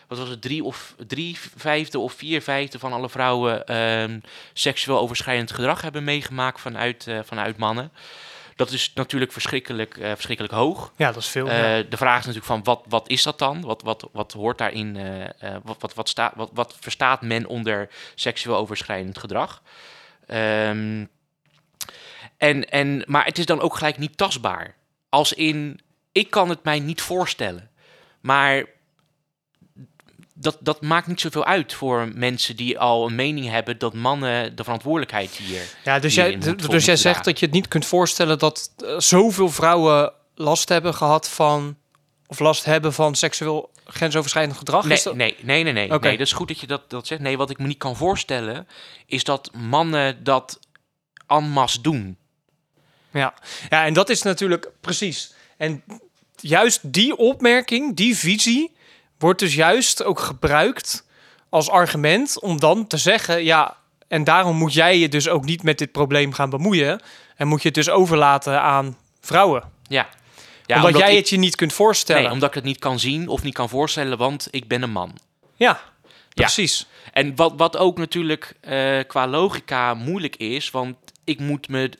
wat 0.08 0.18
was 0.18 0.28
het, 0.28 0.42
drie, 0.42 0.64
of, 0.64 0.94
drie 1.06 1.38
vijfde 1.56 1.98
of 1.98 2.12
vier 2.12 2.42
vijfde 2.42 2.78
van 2.78 2.92
alle 2.92 3.08
vrouwen 3.08 3.66
ehm, 3.66 4.20
seksueel 4.52 4.98
overschrijdend 4.98 5.52
gedrag 5.52 5.80
hebben 5.80 6.04
meegemaakt 6.04 6.60
vanuit, 6.60 7.06
vanuit 7.22 7.56
mannen. 7.56 7.90
Dat 8.56 8.70
is 8.70 8.92
natuurlijk 8.94 9.32
verschrikkelijk, 9.32 9.96
eh, 9.96 10.10
verschrikkelijk 10.10 10.54
hoog. 10.54 10.92
ja, 10.96 11.12
dat 11.12 11.22
is 11.22 11.28
veel. 11.28 11.48
Eh, 11.48 11.76
ja. 11.76 11.82
De 11.82 11.96
vraag 11.96 12.18
is 12.18 12.26
natuurlijk 12.26 12.52
van 12.52 12.62
wat, 12.62 12.84
wat 12.88 13.08
is 13.08 13.22
dat 13.22 13.38
dan? 13.38 13.60
Wat, 13.60 13.82
wat, 13.82 14.08
wat 14.12 14.32
hoort 14.32 14.58
daarin? 14.58 14.96
eh, 14.96 15.54
eh, 15.54 15.60
wat, 15.62 15.76
wat, 15.80 15.94
wat, 15.94 16.08
staat, 16.08 16.32
wat, 16.36 16.50
wat 16.52 16.76
verstaat 16.80 17.22
men 17.22 17.46
onder 17.46 17.88
seksueel 18.14 18.56
overschrijdend 18.56 19.18
gedrag? 19.18 19.62
Ehm, 20.26 21.04
en, 22.36 22.70
en, 22.70 23.02
maar 23.06 23.24
het 23.24 23.38
is 23.38 23.46
dan 23.46 23.60
ook 23.60 23.76
gelijk 23.76 23.98
niet 23.98 24.16
tastbaar. 24.16 24.74
Als 25.08 25.32
in, 25.32 25.80
ik 26.12 26.30
kan 26.30 26.48
het 26.48 26.64
mij 26.64 26.80
niet 26.80 27.02
voorstellen. 27.02 27.70
Maar 28.20 28.64
dat, 30.44 30.56
dat 30.60 30.80
maakt 30.82 31.06
niet 31.06 31.20
zoveel 31.20 31.44
uit 31.44 31.72
voor 31.74 32.08
mensen 32.14 32.56
die 32.56 32.78
al 32.78 33.06
een 33.06 33.14
mening 33.14 33.48
hebben 33.50 33.78
dat 33.78 33.94
mannen 33.94 34.56
de 34.56 34.64
verantwoordelijkheid 34.64 35.30
hier. 35.30 35.62
Ja, 35.84 35.98
dus 35.98 36.14
jij, 36.14 36.38
dus 36.68 36.84
jij 36.84 36.96
zegt 36.96 37.24
dat 37.24 37.38
je 37.38 37.44
het 37.46 37.54
niet 37.54 37.68
kunt 37.68 37.86
voorstellen 37.86 38.38
dat 38.38 38.70
eh, 38.84 38.98
zoveel 38.98 39.50
vrouwen 39.50 40.12
last 40.34 40.68
hebben 40.68 40.94
gehad 40.94 41.28
van, 41.28 41.76
of 42.26 42.38
last 42.38 42.64
hebben 42.64 42.92
van 42.92 43.14
seksueel 43.14 43.70
grensoverschrijdend 43.86 44.56
gedrag? 44.58 44.84
Nee, 44.84 45.00
dat- 45.04 45.14
nee, 45.14 45.36
nee, 45.42 45.62
nee, 45.62 45.72
nee. 45.72 45.88
Dat 45.88 46.20
is 46.20 46.32
goed 46.32 46.48
dat 46.48 46.60
je 46.60 46.66
dat, 46.66 46.90
dat 46.90 47.06
zegt. 47.06 47.20
Nee, 47.20 47.36
wat 47.36 47.50
ik 47.50 47.58
me 47.58 47.66
niet 47.66 47.78
kan 47.78 47.96
voorstellen, 47.96 48.68
is 49.06 49.24
dat 49.24 49.50
mannen 49.54 50.24
dat 50.24 50.58
en 51.26 51.44
masse 51.50 51.80
doen. 51.80 52.16
Ja. 53.12 53.34
ja, 53.70 53.84
en 53.84 53.94
dat 53.94 54.08
is 54.10 54.22
natuurlijk 54.22 54.70
precies. 54.80 55.34
En 55.56 55.82
juist 56.40 56.92
die 56.92 57.16
opmerking, 57.16 57.96
die 57.96 58.16
visie, 58.16 58.73
wordt 59.18 59.40
dus 59.40 59.54
juist 59.54 60.04
ook 60.04 60.20
gebruikt 60.20 61.06
als 61.48 61.70
argument 61.70 62.40
om 62.40 62.60
dan 62.60 62.86
te 62.86 62.96
zeggen: 62.96 63.44
ja, 63.44 63.76
en 64.08 64.24
daarom 64.24 64.56
moet 64.56 64.72
jij 64.72 64.98
je 64.98 65.08
dus 65.08 65.28
ook 65.28 65.44
niet 65.44 65.62
met 65.62 65.78
dit 65.78 65.92
probleem 65.92 66.32
gaan 66.32 66.50
bemoeien. 66.50 67.00
En 67.36 67.48
moet 67.48 67.62
je 67.62 67.68
het 67.68 67.76
dus 67.76 67.90
overlaten 67.90 68.60
aan 68.60 68.96
vrouwen. 69.20 69.62
Ja. 69.88 70.08
ja 70.66 70.76
omdat, 70.76 70.98
jij 70.98 71.10
ik, 71.10 71.18
het 71.18 71.28
je 71.28 71.36
niet 71.36 71.56
kunt 71.56 71.72
voorstellen. 71.72 72.22
Nee, 72.22 72.32
omdat 72.32 72.48
ik 72.48 72.54
het 72.54 72.64
niet 72.64 72.78
kan 72.78 72.98
zien 72.98 73.28
of 73.28 73.42
niet 73.42 73.54
kan 73.54 73.68
voorstellen, 73.68 74.18
want 74.18 74.48
ik 74.50 74.68
ben 74.68 74.82
een 74.82 74.90
man. 74.90 75.18
Ja, 75.56 75.80
precies. 76.34 76.86
En 77.12 77.36
wat, 77.36 77.52
wat 77.56 77.76
ook 77.76 77.98
natuurlijk 77.98 78.54
eh, 78.60 78.98
qua 79.06 79.26
logica 79.28 79.94
moeilijk 79.94 80.36
is, 80.36 80.70
want 80.70 80.96
ik 81.24 81.40
moet, 81.40 81.68
me, 81.68 81.90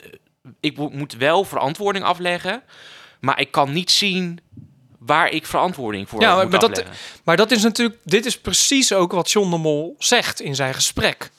ik 0.59 0.77
mo- 0.77 0.89
moet 0.89 1.13
wel 1.13 1.43
verantwoording 1.43 2.05
afleggen, 2.05 2.63
maar 3.19 3.39
ik 3.39 3.51
kan 3.51 3.71
niet 3.73 3.91
zien 3.91 4.39
waar 5.05 5.29
ik 5.29 5.45
verantwoording 5.45 6.09
voor 6.09 6.21
Ja, 6.21 6.41
moet 6.41 6.51
maar 6.51 6.59
dat-. 6.59 6.83
Maar 7.23 7.37
dat 7.37 7.51
is 7.51 7.63
natuurlijk, 7.63 7.99
dit 8.03 8.25
is 8.25 8.39
precies 8.39 8.93
ook 8.93 9.11
wat 9.11 9.31
John 9.31 9.49
de 9.49 9.57
Mol 9.57 9.95
zegt 9.99 10.41
in 10.41 10.55
zijn 10.55 10.73
gesprek. 10.73 11.31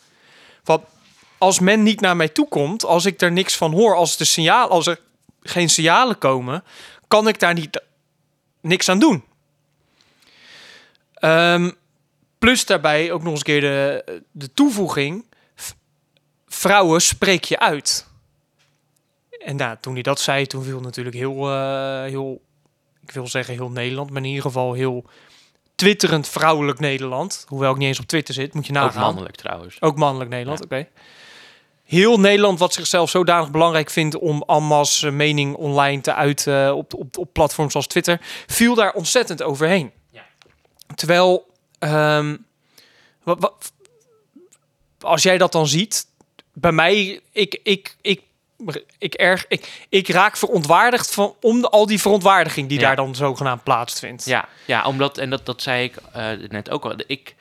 Want 0.64 0.84
als 1.38 1.58
men 1.58 1.82
niet 1.82 2.00
naar 2.00 2.16
mij 2.16 2.28
toe 2.28 2.48
komt, 2.48 2.84
als 2.84 3.04
ik 3.04 3.20
er 3.20 3.32
niks 3.32 3.56
van 3.56 3.72
hoor, 3.72 3.94
als, 3.94 4.16
de 4.16 4.24
signaal, 4.24 4.68
als 4.68 4.86
er 4.86 5.00
geen 5.42 5.70
signalen 5.70 6.18
komen, 6.18 6.64
kan 7.08 7.28
ik 7.28 7.38
daar 7.38 7.54
niet 7.54 7.80
niks 8.60 8.88
aan 8.88 8.98
doen. 8.98 9.24
Ehm, 11.14 11.70
plus 12.38 12.66
daarbij 12.66 13.12
ook 13.12 13.22
nog 13.22 13.30
eens 13.30 13.38
een 13.38 13.44
keer 13.44 13.60
de, 13.60 14.22
de 14.30 14.52
toevoeging: 14.52 15.24
vrouwen 16.46 17.00
spreek 17.00 17.44
je 17.44 17.58
uit. 17.58 18.06
En 19.30 19.56
nou, 19.56 19.76
toen 19.80 19.92
hij 19.92 20.02
dat 20.02 20.20
zei, 20.20 20.46
toen 20.46 20.64
viel 20.64 20.80
natuurlijk 20.80 21.16
heel, 21.16 21.50
eh, 21.50 22.02
heel 22.02 22.40
ik 23.08 23.14
wil 23.14 23.26
zeggen 23.26 23.54
heel 23.54 23.70
Nederland, 23.70 24.10
maar 24.10 24.22
in 24.22 24.28
ieder 24.28 24.42
geval 24.42 24.72
heel 24.72 25.04
twitterend 25.74 26.28
vrouwelijk 26.28 26.78
Nederland. 26.78 27.44
Hoewel 27.48 27.70
ik 27.70 27.76
niet 27.76 27.88
eens 27.88 28.00
op 28.00 28.06
Twitter 28.06 28.34
zit, 28.34 28.54
moet 28.54 28.66
je 28.66 28.72
Ook 28.72 28.78
nagaan. 28.78 29.00
mannelijk 29.00 29.36
trouwens. 29.36 29.80
Ook 29.80 29.96
mannelijk 29.96 30.30
Nederland, 30.30 30.64
oké. 30.64 30.88
Heel 31.84 32.20
Nederland 32.20 32.58
wat 32.58 32.74
zichzelf 32.74 33.10
zodanig 33.10 33.50
belangrijk 33.50 33.90
vindt 33.90 34.18
om 34.18 34.42
Ammas 34.42 35.00
mening 35.02 35.54
online 35.54 36.00
te 36.00 36.14
uiten 36.14 36.74
op, 36.74 36.94
op, 36.94 37.18
op 37.18 37.32
platforms 37.32 37.74
als 37.74 37.86
Twitter, 37.86 38.20
viel 38.46 38.74
daar 38.74 38.92
ontzettend 38.92 39.42
overheen. 39.42 39.92
Ja. 40.10 40.26
Terwijl, 40.94 41.46
ehm, 41.78 42.36
wat, 43.22 43.40
wat, 43.40 43.72
als 45.00 45.22
jij 45.22 45.38
dat 45.38 45.52
dan 45.52 45.66
ziet, 45.66 46.06
bij 46.52 46.72
mij, 46.72 47.20
ik, 47.32 47.60
ik, 47.62 47.96
ik, 48.00 48.22
ik, 48.98 49.14
erg, 49.14 49.44
ik, 49.48 49.86
ik 49.88 50.08
raak 50.08 50.36
verontwaardigd 50.36 51.14
van, 51.14 51.34
om 51.40 51.60
de, 51.60 51.68
al 51.68 51.86
die 51.86 52.00
verontwaardiging 52.00 52.68
die 52.68 52.78
Ja. 52.80 52.86
daar 52.86 52.96
dan 52.96 53.14
zogenaamd 53.14 53.62
plaatsvindt. 53.62 54.24
Ja, 54.24 54.48
ja 54.64 54.84
omdat, 54.84 55.18
en 55.18 55.30
dat, 55.30 55.46
dat 55.46 55.62
zei 55.62 55.84
ik 55.84 55.96
eh, 56.12 56.28
net 56.48 56.70
ook 56.70 56.84
al, 56.84 56.94
ik, 57.06 57.34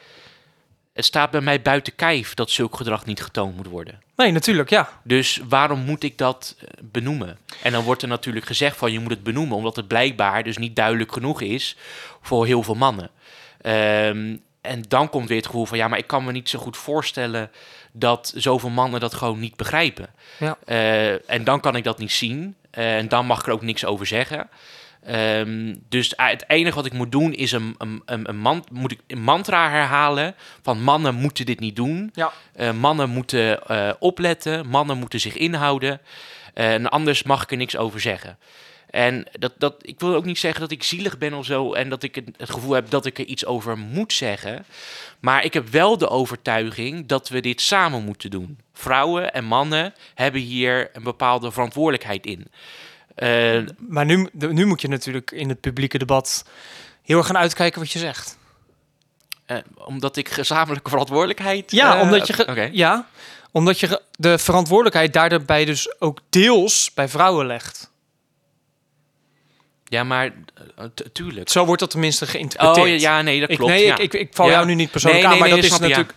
het 0.93 1.05
staat 1.05 1.31
bij 1.31 1.41
mij 1.41 1.61
buiten 1.61 1.95
kijf 1.95 2.33
dat 2.33 2.49
zulk 2.49 2.75
gedrag 2.75 3.05
niet 3.05 3.21
getoond 3.23 3.55
moet 3.55 3.67
worden. 3.67 4.01
Nee, 4.15 4.31
natuurlijk, 4.31 4.69
ja. 4.69 4.89
Dus 5.03 5.39
waarom 5.49 5.79
moet 5.79 6.03
ik 6.03 6.17
dat 6.17 6.55
eh, 6.59 6.67
benoemen? 6.81 7.37
En 7.63 7.71
dan 7.71 7.83
wordt 7.83 8.01
er 8.01 8.07
natuurlijk 8.07 8.45
gezegd 8.45 8.77
van 8.77 8.91
je 8.91 8.99
moet 8.99 9.11
het 9.11 9.23
benoemen, 9.23 9.57
omdat 9.57 9.75
het 9.75 9.87
blijkbaar 9.87 10.43
dus 10.43 10.57
niet 10.57 10.75
duidelijk 10.75 11.11
genoeg 11.11 11.41
is 11.41 11.77
voor 12.21 12.45
heel 12.45 12.63
veel 12.63 12.75
mannen. 12.75 13.09
Ehm, 13.61 14.35
en 14.65 14.83
dan 14.87 15.09
komt 15.09 15.27
weer 15.27 15.37
het 15.37 15.45
gevoel 15.45 15.65
van 15.65 15.77
ja, 15.77 15.87
maar 15.87 15.97
ik 15.97 16.07
kan 16.07 16.23
me 16.23 16.31
niet 16.31 16.49
zo 16.49 16.59
goed 16.59 16.77
voorstellen 16.77 17.51
dat 17.91 18.33
zoveel 18.35 18.69
mannen 18.69 18.99
dat 18.99 19.13
gewoon 19.13 19.39
niet 19.39 19.55
begrijpen. 19.55 20.09
Ja. 20.37 20.57
Eh, 20.65 21.29
en 21.29 21.43
dan 21.43 21.59
kan 21.59 21.75
ik 21.75 21.83
dat 21.83 21.97
niet 21.97 22.11
zien. 22.11 22.55
Eh, 22.71 22.97
en 22.97 23.07
dan 23.07 23.25
mag 23.25 23.39
ik 23.39 23.47
er 23.47 23.53
ook 23.53 23.61
niks 23.61 23.85
over 23.85 24.05
zeggen. 24.05 24.49
Ehm, 25.05 25.75
dus 25.89 26.15
eh, 26.15 26.27
het 26.27 26.43
enige 26.47 26.75
wat 26.75 26.85
ik 26.85 26.93
moet 26.93 27.11
doen 27.11 27.33
is 27.33 27.51
een, 27.51 27.75
een, 27.77 28.01
een, 28.05 28.29
een, 28.29 28.37
man, 28.37 28.65
moet 28.71 28.91
ik 28.91 28.99
een 29.07 29.21
mantra 29.21 29.69
herhalen 29.69 30.35
van 30.61 30.81
mannen 30.81 31.15
moeten 31.15 31.45
dit 31.45 31.59
niet 31.59 31.75
doen. 31.75 32.13
Ja. 32.13 32.31
Mannen 32.71 33.09
moeten 33.09 33.59
opletten, 34.01 34.67
mannen 34.67 34.97
moeten 34.97 35.19
zich 35.19 35.35
inhouden. 35.35 36.01
En 36.53 36.89
anders 36.89 37.23
mag 37.23 37.43
ik 37.43 37.51
er 37.51 37.57
niks 37.57 37.77
over 37.77 37.99
zeggen. 37.99 38.37
En 38.89 39.25
dat, 39.39 39.51
dat, 39.57 39.75
ik 39.81 39.99
wil 39.99 40.15
ook 40.15 40.25
niet 40.25 40.39
zeggen 40.39 40.61
dat 40.61 40.71
ik 40.71 40.83
zielig 40.83 41.17
ben 41.17 41.33
of 41.33 41.45
zo 41.45 41.73
en 41.73 41.89
dat 41.89 42.03
ik 42.03 42.15
het, 42.15 42.49
gevoel 42.49 42.73
heb 42.73 42.89
dat 42.89 43.05
ik 43.05 43.19
er 43.19 43.25
iets 43.25 43.45
over 43.45 43.77
moet 43.77 44.13
zeggen. 44.13 44.65
Maar 45.19 45.43
ik 45.43 45.53
heb 45.53 45.69
wel 45.69 45.97
de 45.97 46.09
overtuiging 46.09 47.07
dat 47.07 47.29
we 47.29 47.39
dit 47.39 47.61
samen 47.61 48.03
moeten 48.03 48.29
doen. 48.29 48.59
Vrouwen 48.73 49.33
en 49.33 49.43
mannen 49.45 49.93
hebben 50.15 50.41
hier 50.41 50.89
een 50.93 51.03
bepaalde 51.03 51.51
verantwoordelijkheid 51.51 52.25
in. 52.25 52.47
Eh, 53.15 53.61
Maar 53.77 54.05
nu, 54.05 54.29
nu 54.31 54.65
moet 54.65 54.81
je 54.81 54.87
natuurlijk 54.87 55.31
in 55.31 55.49
het 55.49 55.59
publieke 55.61 55.97
debat 55.97 56.45
heel 57.03 57.17
erg 57.17 57.25
gaan 57.25 57.37
uitkijken 57.37 57.79
wat 57.81 57.91
je 57.91 57.99
zegt. 57.99 58.37
eh, 59.45 59.57
omdat 59.75 60.15
ik 60.17 60.29
gezamenlijke 60.29 60.89
verantwoordelijkheid. 60.89 61.71
Ja, 61.71 61.95
eh, 61.95 62.01
omdat 62.01 62.27
je, 62.27 62.69
ja, 62.71 63.07
omdat 63.51 63.79
je 63.79 64.01
de 64.17 64.37
verantwoordelijkheid 64.37 65.13
daarbij 65.13 65.65
dus 65.65 65.95
ook 66.01 66.19
deels 66.29 66.91
bij 66.93 67.07
vrouwen 67.09 67.45
legt. 67.45 67.91
Ja, 69.87 70.03
maar 70.03 70.33
uh, 70.79 70.85
tuurlijk. 71.13 71.49
Zo 71.49 71.65
wordt 71.65 71.79
dat 71.81 71.89
tenminste 71.89 72.25
geïnterpreteerd. 72.27 72.95
Oh 72.95 72.99
ja, 72.99 73.21
nee, 73.21 73.39
dat 73.39 73.49
ik, 73.49 73.57
klopt. 73.57 73.71
nee, 73.71 73.85
ja. 73.85 73.93
ik, 73.97 74.13
ik, 74.13 74.13
ik 74.13 74.29
val 74.33 74.45
Ja. 74.45 74.51
jou 74.51 74.65
nu 74.65 74.75
niet 74.75 74.91
persoonlijk 74.91 75.23
Nee, 75.23 75.31
aan, 75.31 75.39
nee, 75.39 75.49
maar 75.49 75.59
nee, 75.59 75.69
dat 75.69 75.79
is 75.79 75.87
ik, 75.87 75.89
natuurlijk... 75.89 76.13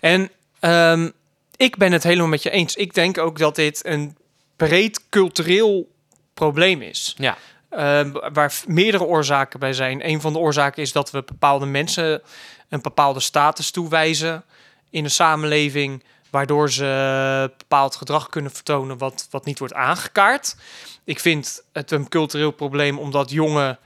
En 0.00 0.30
ehm, 0.60 1.10
ik 1.56 1.76
ben 1.76 1.92
het 1.92 2.02
helemaal 2.02 2.26
met 2.26 2.42
je 2.42 2.50
eens. 2.50 2.76
Ik 2.76 2.94
denk 2.94 3.18
ook 3.18 3.38
dat 3.38 3.54
dit 3.54 3.86
een 3.86 4.16
breed 4.56 5.08
cultureel 5.08 5.88
probleem 6.34 6.82
is. 6.82 7.14
Ja. 7.18 7.36
Ehm, 7.70 8.12
waar 8.32 8.52
meerdere 8.66 9.04
oorzaken 9.04 9.60
bij 9.60 9.72
zijn. 9.72 10.08
Een 10.08 10.20
van 10.20 10.32
de 10.32 10.38
oorzaken 10.38 10.82
is 10.82 10.92
dat 10.92 11.10
we 11.10 11.22
bepaalde 11.26 11.66
mensen 11.66 12.22
een 12.68 12.80
bepaalde 12.80 13.20
status 13.20 13.70
toewijzen 13.70 14.44
in 14.90 15.02
de 15.02 15.08
samenleving, 15.08 16.02
waardoor 16.32 16.70
ze 16.70 17.50
bepaald 17.58 17.96
gedrag 17.96 18.28
kunnen 18.28 18.50
vertonen 18.50 18.98
wat, 18.98 19.26
wat 19.30 19.44
niet 19.44 19.58
wordt 19.58 19.74
aangekaart. 19.74 20.56
Ik 21.04 21.20
vind 21.20 21.64
het 21.72 21.90
een 21.90 22.08
cultureel 22.08 22.50
probleem 22.50 22.98
omdat 22.98 23.30
jonge 23.30 23.78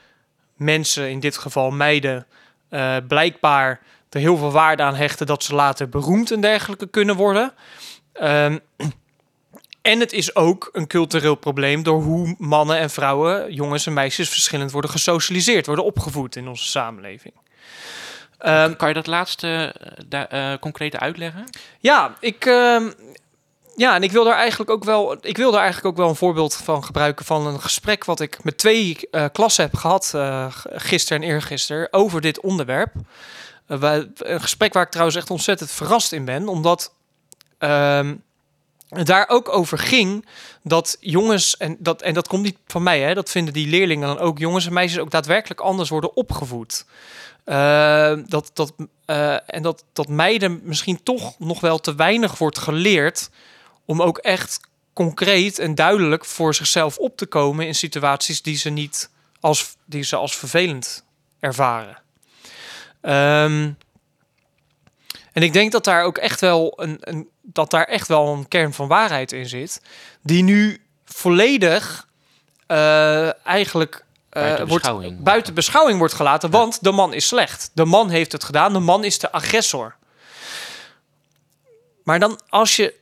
mensen, 0.56 1.10
in 1.10 1.20
dit 1.20 1.36
geval 1.36 1.70
meiden, 1.70 2.26
eh, 2.68 2.96
blijkbaar 3.08 3.80
er 4.10 4.20
heel 4.20 4.36
veel 4.36 4.52
waarde 4.52 4.82
aan 4.82 4.94
hechten 4.94 5.26
dat 5.26 5.44
ze 5.44 5.54
later 5.54 5.88
beroemd 5.88 6.30
en 6.30 6.40
dergelijke 6.40 6.86
kunnen 6.86 7.16
worden. 7.16 7.52
Ehm, 8.12 8.58
en 9.82 10.00
het 10.00 10.12
is 10.12 10.34
ook 10.34 10.68
een 10.72 10.86
cultureel 10.86 11.34
probleem 11.34 11.82
door 11.82 12.02
hoe 12.02 12.34
mannen 12.38 12.78
en 12.78 12.90
vrouwen, 12.90 13.54
jongens 13.54 13.86
en 13.86 13.92
meisjes, 13.92 14.28
verschillend 14.28 14.70
worden 14.70 14.90
gesocialiseerd, 14.90 15.66
worden 15.66 15.84
opgevoed 15.84 16.36
in 16.36 16.48
onze 16.48 16.66
samenleving. 16.66 17.34
Ehm, 18.38 18.76
kan 18.76 18.88
je 18.88 18.94
dat 18.94 19.06
laatste 19.06 19.74
eh, 19.80 19.92
da- 20.06 20.28
eh, 20.28 20.58
concrete 20.60 20.98
uitleggen? 20.98 21.44
ja, 21.80 22.14
ik. 22.20 22.46
ehm, 22.46 22.90
ja, 23.76 23.94
en 23.94 24.02
ik 24.02 24.12
wil 24.12 24.24
daar 24.24 24.36
eigenlijk 24.36 24.70
ook 24.70 24.84
wel. 24.84 25.16
Ik 25.20 25.36
wil 25.36 25.50
daar 25.50 25.62
eigenlijk 25.62 25.88
ook 25.92 25.96
wel 26.02 26.08
een 26.08 26.16
voorbeeld 26.16 26.54
van 26.56 26.84
gebruiken 26.84 27.24
van 27.24 27.46
een 27.46 27.60
gesprek 27.60 28.04
wat 28.04 28.20
ik 28.20 28.44
met 28.44 28.58
twee 28.58 28.98
eh, 29.10 29.24
klassen 29.32 29.64
heb 29.64 29.74
gehad 29.76 30.12
eh, 30.14 30.46
g- 30.52 30.64
gisteren 30.70 31.22
en 31.22 31.28
eergisteren 31.28 31.88
over 31.92 32.20
dit 32.20 32.40
onderwerp. 32.40 32.92
Wij- 33.66 34.10
een 34.14 34.40
gesprek 34.40 34.72
waar 34.72 34.82
ik 34.82 34.90
trouwens 34.90 35.16
echt 35.18 35.30
ontzettend 35.30 35.70
verrast 35.70 36.12
in 36.12 36.24
ben, 36.24 36.48
omdat 36.48 36.92
ehm, 37.58 38.14
daar 39.04 39.28
ook 39.28 39.48
over 39.48 39.78
ging 39.78 40.26
dat 40.62 40.96
jongens 41.00 41.56
en 41.56 41.76
dat 41.78 42.02
en 42.02 42.14
dat 42.14 42.28
komt 42.28 42.42
niet 42.42 42.58
van 42.66 42.82
mij, 42.82 43.00
hè, 43.00 43.14
dat 43.14 43.30
vinden 43.30 43.52
die 43.52 43.66
leerlingen 43.66 44.08
dan 44.08 44.18
ook 44.18 44.38
jongens 44.38 44.66
en 44.66 44.72
meisjes 44.72 45.00
ook 45.00 45.10
daadwerkelijk 45.10 45.60
anders 45.60 45.88
worden 45.88 46.16
opgevoed. 46.16 46.84
Eh, 47.44 48.14
dat, 48.26 48.50
dat, 48.54 48.72
eh, 49.04 49.36
en 49.46 49.62
dat, 49.62 49.84
dat 49.92 50.08
meiden 50.08 50.60
misschien 50.62 51.02
toch 51.02 51.38
nog 51.38 51.60
wel 51.60 51.78
te 51.78 51.94
weinig 51.94 52.38
wordt 52.38 52.58
geleerd 52.58 53.30
om 53.84 54.02
ook 54.02 54.18
echt 54.18 54.60
concreet 54.92 55.58
en 55.58 55.74
duidelijk 55.74 56.24
voor 56.24 56.54
zichzelf 56.54 56.98
op 56.98 57.16
te 57.16 57.26
komen 57.26 57.66
in 57.66 57.74
situaties 57.74 58.42
die 58.42 58.56
ze 58.56 58.70
niet 58.70 59.10
als, 59.40 59.76
die 59.84 60.02
ze 60.02 60.16
als 60.16 60.36
vervelend 60.36 61.04
ervaren. 61.40 62.02
Ehm, 63.00 63.70
en 65.32 65.42
ik 65.42 65.52
denk 65.52 65.72
dat 65.72 65.84
daar 65.84 66.04
ook 66.04 66.18
echt 66.18 66.40
wel 66.40 66.72
een, 66.76 66.96
een, 67.00 67.28
dat 67.52 67.70
daar 67.70 67.84
echt 67.84 68.08
wel 68.08 68.32
een 68.32 68.48
kern 68.48 68.72
van 68.72 68.88
waarheid 68.88 69.32
in 69.32 69.48
zit, 69.48 69.80
die 70.22 70.42
nu 70.42 70.82
volledig 71.04 72.06
eh, 72.66 73.46
eigenlijk 73.46 74.04
eh, 74.28 74.42
Buiten 74.42 74.66
wordt 74.66 74.82
beschouwing. 74.82 75.22
buiten 75.22 75.54
beschouwing 75.54 75.98
wordt 75.98 76.14
gelaten, 76.14 76.50
want 76.50 76.82
de 76.82 76.92
man 76.92 77.12
is 77.12 77.26
slecht. 77.26 77.70
De 77.74 77.84
man 77.84 78.10
heeft 78.10 78.32
het 78.32 78.44
gedaan, 78.44 78.72
de 78.72 78.78
man 78.78 79.04
is 79.04 79.18
de 79.18 79.32
agressor. 79.32 79.96
Maar 82.02 82.18
dan 82.18 82.40
als 82.48 82.76
je. 82.76 82.94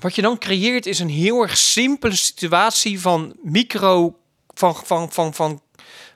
wat 0.00 0.14
je 0.14 0.22
dan 0.22 0.38
creëert 0.38 0.86
is 0.86 0.98
een 0.98 1.08
heel 1.08 1.42
erg 1.42 1.56
simpele 1.56 2.16
situatie 2.16 3.00
van 3.00 3.36
micro. 3.42 4.16
van, 4.54 4.76
van, 4.84 5.12
van, 5.12 5.34
van, 5.34 5.62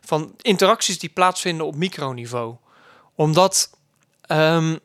van 0.01 0.35
interacties 0.41 0.99
die 0.99 1.09
plaatsvinden 1.09 1.67
op 1.67 1.75
microniveau. 1.75 2.57
Omdat 3.15 3.71
ehm, 4.21 4.77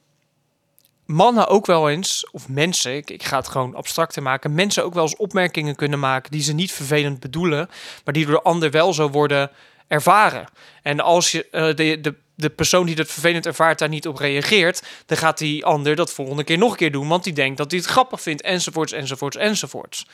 mannen 1.10 1.48
ook 1.48 1.66
wel 1.66 1.89
eens, 1.89 2.28
of 2.32 2.50
mensen, 2.50 2.96
ik, 2.96 3.10
ik 3.10 3.24
ga 3.24 3.38
het 3.38 3.48
gewoon 3.48 3.75
abstracter 3.75 4.22
maken, 4.22 4.54
mensen 4.54 4.84
ook 4.84 4.94
wel 4.94 5.04
eens 5.04 5.16
opmerkingen 5.16 5.75
kunnen 5.75 6.00
maken 6.00 6.32
die 6.32 6.42
ze 6.42 6.54
niet 6.54 6.72
vervelend 6.72 7.20
bedoelen, 7.20 7.70
maar 8.04 8.13
die 8.13 8.25
door 8.25 8.36
de 8.36 8.42
ander 8.42 8.72
wel 8.72 8.94
zo 8.94 9.10
worden 9.10 9.51
ervaren. 9.88 10.46
En 10.84 11.00
als 11.00 11.32
je 11.32 11.50
eh, 11.50 11.75
de, 11.75 12.01
de, 12.01 12.16
de 12.36 12.50
persoon 12.50 12.86
die 12.86 12.96
dat 12.96 13.12
vervelend 13.12 13.46
ervaart 13.46 13.80
daar 13.80 13.89
niet 13.89 14.08
op 14.08 14.18
reageert, 14.18 14.84
dan 15.06 15.18
gaat 15.18 15.38
die 15.38 15.66
ander 15.66 15.96
dat 15.96 16.13
volgende 16.13 16.44
keer 16.44 16.58
nog 16.58 16.72
een 16.72 16.78
keer 16.78 16.92
doen, 16.92 17.08
want 17.08 17.24
die 17.24 17.34
denkt 17.34 17.58
dat 17.58 17.72
hij 17.72 17.80
het 17.80 17.89
grappig 17.89 18.22
vindt, 18.22 18.41
enzovoorts, 18.41 18.91
enzovoorts, 18.91 19.38
enzovoorts. 19.38 20.06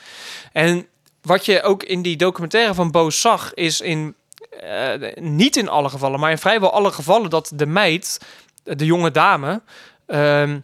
En 0.52 0.86
wat 1.22 1.44
je 1.44 1.62
ook 1.62 1.82
in 1.82 2.02
die 2.02 2.16
documentaire 2.16 2.74
van 2.74 2.90
Boos 2.90 3.20
zag, 3.20 3.54
is 3.54 3.80
in 3.80 4.14
eh, 4.60 5.14
niet 5.14 5.56
in 5.56 5.68
alle 5.68 5.88
gevallen, 5.88 6.20
maar 6.20 6.30
in 6.30 6.38
vrijwel 6.38 6.72
alle 6.72 6.92
gevallen 6.92 7.30
dat 7.30 7.52
de 7.54 7.66
meid, 7.66 8.20
de 8.62 8.84
jonge 8.84 9.10
dame, 9.10 9.62
ehm, 10.06 10.58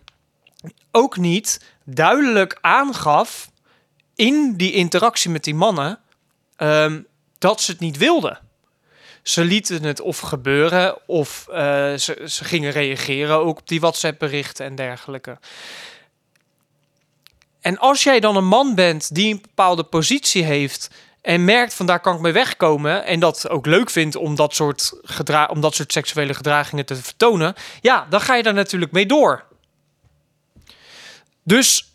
ook 0.92 1.16
niet 1.16 1.60
duidelijk 1.84 2.58
aangaf 2.60 3.50
in 4.14 4.54
die 4.56 4.72
interactie 4.72 5.30
met 5.30 5.44
die 5.44 5.54
mannen 5.54 5.98
ehm, 6.56 7.00
dat 7.38 7.60
ze 7.60 7.70
het 7.70 7.80
niet 7.80 7.96
wilde. 7.96 8.38
Ze 9.22 9.44
lieten 9.44 9.82
het 9.82 10.00
of 10.00 10.18
gebeuren 10.18 11.08
of 11.08 11.48
eh, 11.48 11.94
ze, 11.94 12.24
ze 12.26 12.44
gingen 12.44 12.70
reageren 12.70 13.38
ook 13.38 13.58
op 13.58 13.68
die 13.68 13.80
WhatsApp-berichten 13.80 14.66
en 14.66 14.74
dergelijke. 14.74 15.38
En 17.60 17.78
als 17.78 18.02
jij 18.02 18.20
dan 18.20 18.36
een 18.36 18.46
man 18.46 18.74
bent 18.74 19.14
die 19.14 19.32
een 19.32 19.40
bepaalde 19.40 19.84
positie 19.84 20.44
heeft 20.44 20.90
en 21.20 21.44
merkt 21.44 21.74
van 21.74 21.86
daar 21.86 22.00
kan 22.00 22.14
ik 22.14 22.20
mee 22.20 22.32
wegkomen 22.32 23.04
en 23.04 23.20
dat 23.20 23.48
ook 23.48 23.66
leuk 23.66 23.90
vindt 23.90 24.16
om 24.16 24.34
dat 24.34 24.54
soort, 24.54 24.92
gedra 25.02 25.46
om 25.46 25.60
dat 25.60 25.74
soort 25.74 25.92
seksuele 25.92 26.34
gedragingen 26.34 26.86
te 26.86 26.96
vertonen, 26.96 27.54
ja, 27.80 28.06
dan 28.10 28.20
ga 28.20 28.34
je 28.34 28.42
daar 28.42 28.54
natuurlijk 28.54 28.92
mee 28.92 29.06
door. 29.06 29.44
Dus, 31.42 31.94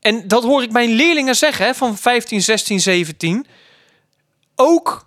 en 0.00 0.28
dat 0.28 0.42
hoor 0.42 0.62
ik 0.62 0.72
mijn 0.72 0.90
leerlingen 0.90 1.36
zeggen 1.36 1.66
hè, 1.66 1.74
van 1.74 1.96
15, 1.96 2.42
16, 2.42 2.80
17. 2.80 3.46
Ook 4.54 5.06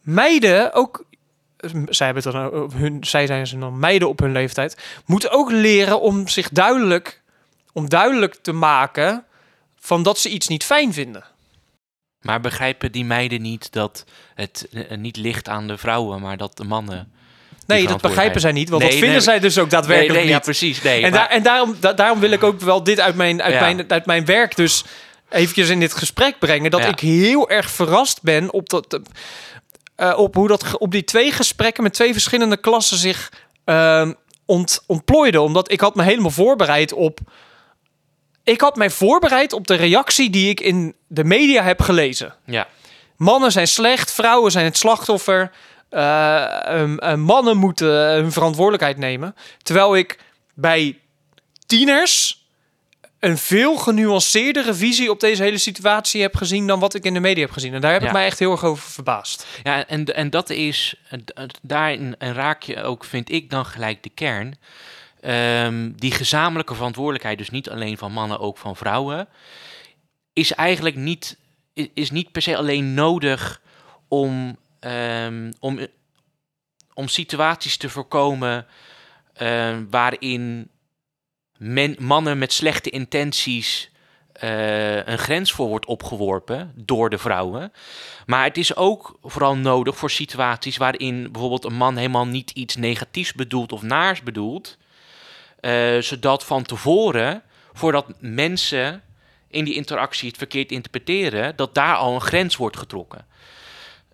meiden, 0.00 0.72
ook, 0.72 1.04
eh, 1.56 1.70
zij, 1.88 2.06
hebben 2.06 2.24
het 2.24 2.32
dan, 2.32 2.62
op 2.62 2.72
hun, 2.72 3.04
zij 3.04 3.26
zijn 3.26 3.46
ze 3.46 3.58
dan 3.58 3.78
meiden 3.78 4.08
op 4.08 4.18
hun 4.18 4.32
leeftijd, 4.32 5.00
moeten 5.06 5.30
ook 5.30 5.50
leren 5.50 6.00
om 6.00 6.28
zich 6.28 6.48
duidelijk, 6.48 7.22
om 7.72 7.88
duidelijk 7.88 8.34
te 8.34 8.52
maken 8.52 9.24
van 9.76 10.02
dat 10.02 10.18
ze 10.18 10.28
iets 10.30 10.48
niet 10.48 10.64
fijn 10.64 10.92
vinden. 10.92 11.24
Maar 12.20 12.40
begrijpen 12.40 12.92
die 12.92 13.04
meiden 13.04 13.42
niet 13.42 13.72
dat 13.72 14.04
het 14.34 14.68
eh, 14.72 14.96
niet 14.96 15.16
ligt 15.16 15.48
aan 15.48 15.66
de 15.66 15.78
vrouwen, 15.78 16.20
maar 16.20 16.36
dat 16.36 16.56
de 16.56 16.64
mannen. 16.64 17.12
Nee, 17.76 17.86
dat 17.86 18.00
begrijpen 18.00 18.40
zij 18.40 18.52
niet, 18.52 18.68
want 18.68 18.82
Nee, 18.82 18.90
dat 18.90 18.98
vinden 19.00 19.16
nee. 19.16 19.26
zij 19.26 19.38
dus 19.40 19.58
ook 19.58 19.70
daadwerkelijk 19.70 20.12
nee, 20.14 20.18
nee, 20.22 20.28
ja, 20.30 20.34
niet. 20.34 20.44
precies. 20.44 20.82
Nee, 20.82 20.94
En, 20.94 21.00
maar- 21.10 21.10
daar, 21.20 21.28
en 21.28 21.42
daarom, 21.42 21.76
da- 21.80 21.92
daarom 21.92 22.20
wil 22.20 22.30
ik 22.30 22.42
ook 22.42 22.60
wel 22.60 22.82
dit 22.82 23.00
uit 23.00 23.14
mijn, 23.14 23.42
uit, 23.42 23.54
Ja. 23.54 23.60
mijn, 23.60 23.90
uit 23.90 24.06
mijn 24.06 24.24
werk 24.24 24.56
dus 24.56 24.84
eventjes 25.30 25.68
in 25.68 25.80
dit 25.80 25.94
gesprek 25.94 26.38
brengen. 26.38 26.70
Dat 26.70 26.80
Ja. 26.80 26.86
ik 26.88 27.00
heel 27.00 27.48
erg 27.50 27.70
verrast 27.70 28.22
ben 28.22 28.52
op, 28.52 28.68
dat, 28.68 29.00
eh, 29.96 30.18
op 30.18 30.34
hoe 30.34 30.48
dat 30.48 30.78
op 30.78 30.90
die 30.92 31.04
twee 31.04 31.32
gesprekken 31.32 31.82
met 31.82 31.92
twee 31.94 32.12
verschillende 32.12 32.56
klassen 32.56 32.96
zich 32.98 33.32
ehm, 33.64 34.12
ont, 34.46 34.82
ontplooiden. 34.86 35.42
Omdat 35.42 35.72
ik 35.72 35.80
had 35.80 35.94
me 35.94 36.02
helemaal 36.02 36.30
voorbereid 36.30 36.92
op... 36.92 37.18
Ik 38.44 38.60
had 38.60 38.76
mij 38.76 38.90
voorbereid 38.90 39.52
op 39.52 39.66
de 39.66 39.74
reactie 39.74 40.30
die 40.30 40.48
ik 40.50 40.60
in 40.60 40.94
de 41.06 41.24
media 41.24 41.62
heb 41.62 41.80
gelezen. 41.80 42.34
ja. 42.46 42.66
Mannen 43.16 43.52
zijn 43.52 43.68
slecht, 43.68 44.12
vrouwen 44.12 44.50
zijn 44.50 44.64
het 44.64 44.76
slachtoffer. 44.76 45.50
Eh, 45.88 46.66
ehm, 46.66 46.98
eh, 46.98 47.14
mannen 47.14 47.56
moeten 47.56 48.12
hun 48.12 48.32
verantwoordelijkheid 48.32 48.96
nemen. 48.96 49.34
Terwijl 49.62 49.96
ik 49.96 50.18
bij 50.54 50.98
tieners 51.66 52.46
een 53.18 53.38
veel 53.38 53.76
genuanceerdere 53.76 54.74
visie 54.74 55.10
op 55.10 55.20
deze 55.20 55.42
hele 55.42 55.58
situatie 55.58 56.22
heb 56.22 56.36
gezien 56.36 56.66
dan 56.66 56.80
wat 56.80 56.94
ik 56.94 57.04
in 57.04 57.14
de 57.14 57.20
media 57.20 57.42
heb 57.42 57.52
gezien. 57.52 57.74
En 57.74 57.80
daar 57.80 57.92
heb 57.92 58.00
ik 58.00 58.06
Ja. 58.06 58.12
mij 58.12 58.24
echt 58.26 58.38
heel 58.38 58.50
erg 58.52 58.64
over 58.64 58.90
verbaasd. 58.90 59.46
Ja, 59.62 59.86
en, 59.86 60.04
en 60.04 60.30
dat 60.30 60.50
is, 60.50 60.94
eh, 61.10 61.44
daarin 61.62 62.14
raak 62.18 62.62
je 62.62 62.82
ook, 62.82 63.04
vind 63.04 63.30
ik 63.32 63.50
dan 63.50 63.66
gelijk 63.66 64.02
de 64.02 64.10
kern. 64.14 64.58
Ehm, 65.20 65.90
die 65.96 66.12
gezamenlijke 66.12 66.74
verantwoordelijkheid, 66.74 67.38
dus 67.38 67.50
niet 67.50 67.70
alleen 67.70 67.98
van 67.98 68.12
mannen, 68.12 68.40
ook 68.40 68.58
van 68.58 68.76
vrouwen, 68.76 69.28
is 70.32 70.52
eigenlijk 70.52 70.96
niet, 70.96 71.36
is 71.94 72.10
niet 72.10 72.32
per 72.32 72.42
se 72.42 72.56
alleen 72.56 72.94
nodig 72.94 73.60
om, 74.08 74.56
ehm, 74.80 75.52
om, 75.60 75.78
om 76.94 77.08
situaties 77.08 77.76
te 77.76 77.88
voorkomen 77.88 78.66
ehm, 79.32 79.84
waarin 79.90 80.70
mannen 81.98 82.38
met 82.38 82.52
slechte 82.52 82.90
intenties 82.90 83.90
eh, 84.38 85.06
een 85.06 85.18
grens 85.18 85.52
voor 85.52 85.68
wordt 85.68 85.86
opgeworpen 85.86 86.72
door 86.74 87.10
de 87.10 87.18
vrouwen. 87.18 87.72
Maar 88.26 88.44
het 88.44 88.56
is 88.56 88.76
ook 88.76 89.18
vooral 89.22 89.56
nodig 89.56 89.96
voor 89.96 90.10
situaties 90.10 90.76
waarin 90.76 91.32
bijvoorbeeld 91.32 91.64
een 91.64 91.74
man 91.74 91.96
helemaal 91.96 92.26
niet 92.26 92.50
iets 92.50 92.76
negatiefs 92.76 93.32
bedoelt 93.32 93.72
of 93.72 93.82
naars 93.82 94.22
bedoelt. 94.22 94.78
eh, 95.60 95.98
zodat 95.98 96.44
van 96.44 96.62
tevoren, 96.62 97.42
voordat 97.72 98.06
mensen 98.20 99.02
in 99.48 99.64
die 99.64 99.74
interactie 99.74 100.28
het 100.28 100.36
verkeerd 100.36 100.72
interpreteren, 100.72 101.56
dat 101.56 101.74
daar 101.74 101.96
al 101.96 102.14
een 102.14 102.20
grens 102.20 102.56
wordt 102.56 102.76
getrokken. 102.76 103.26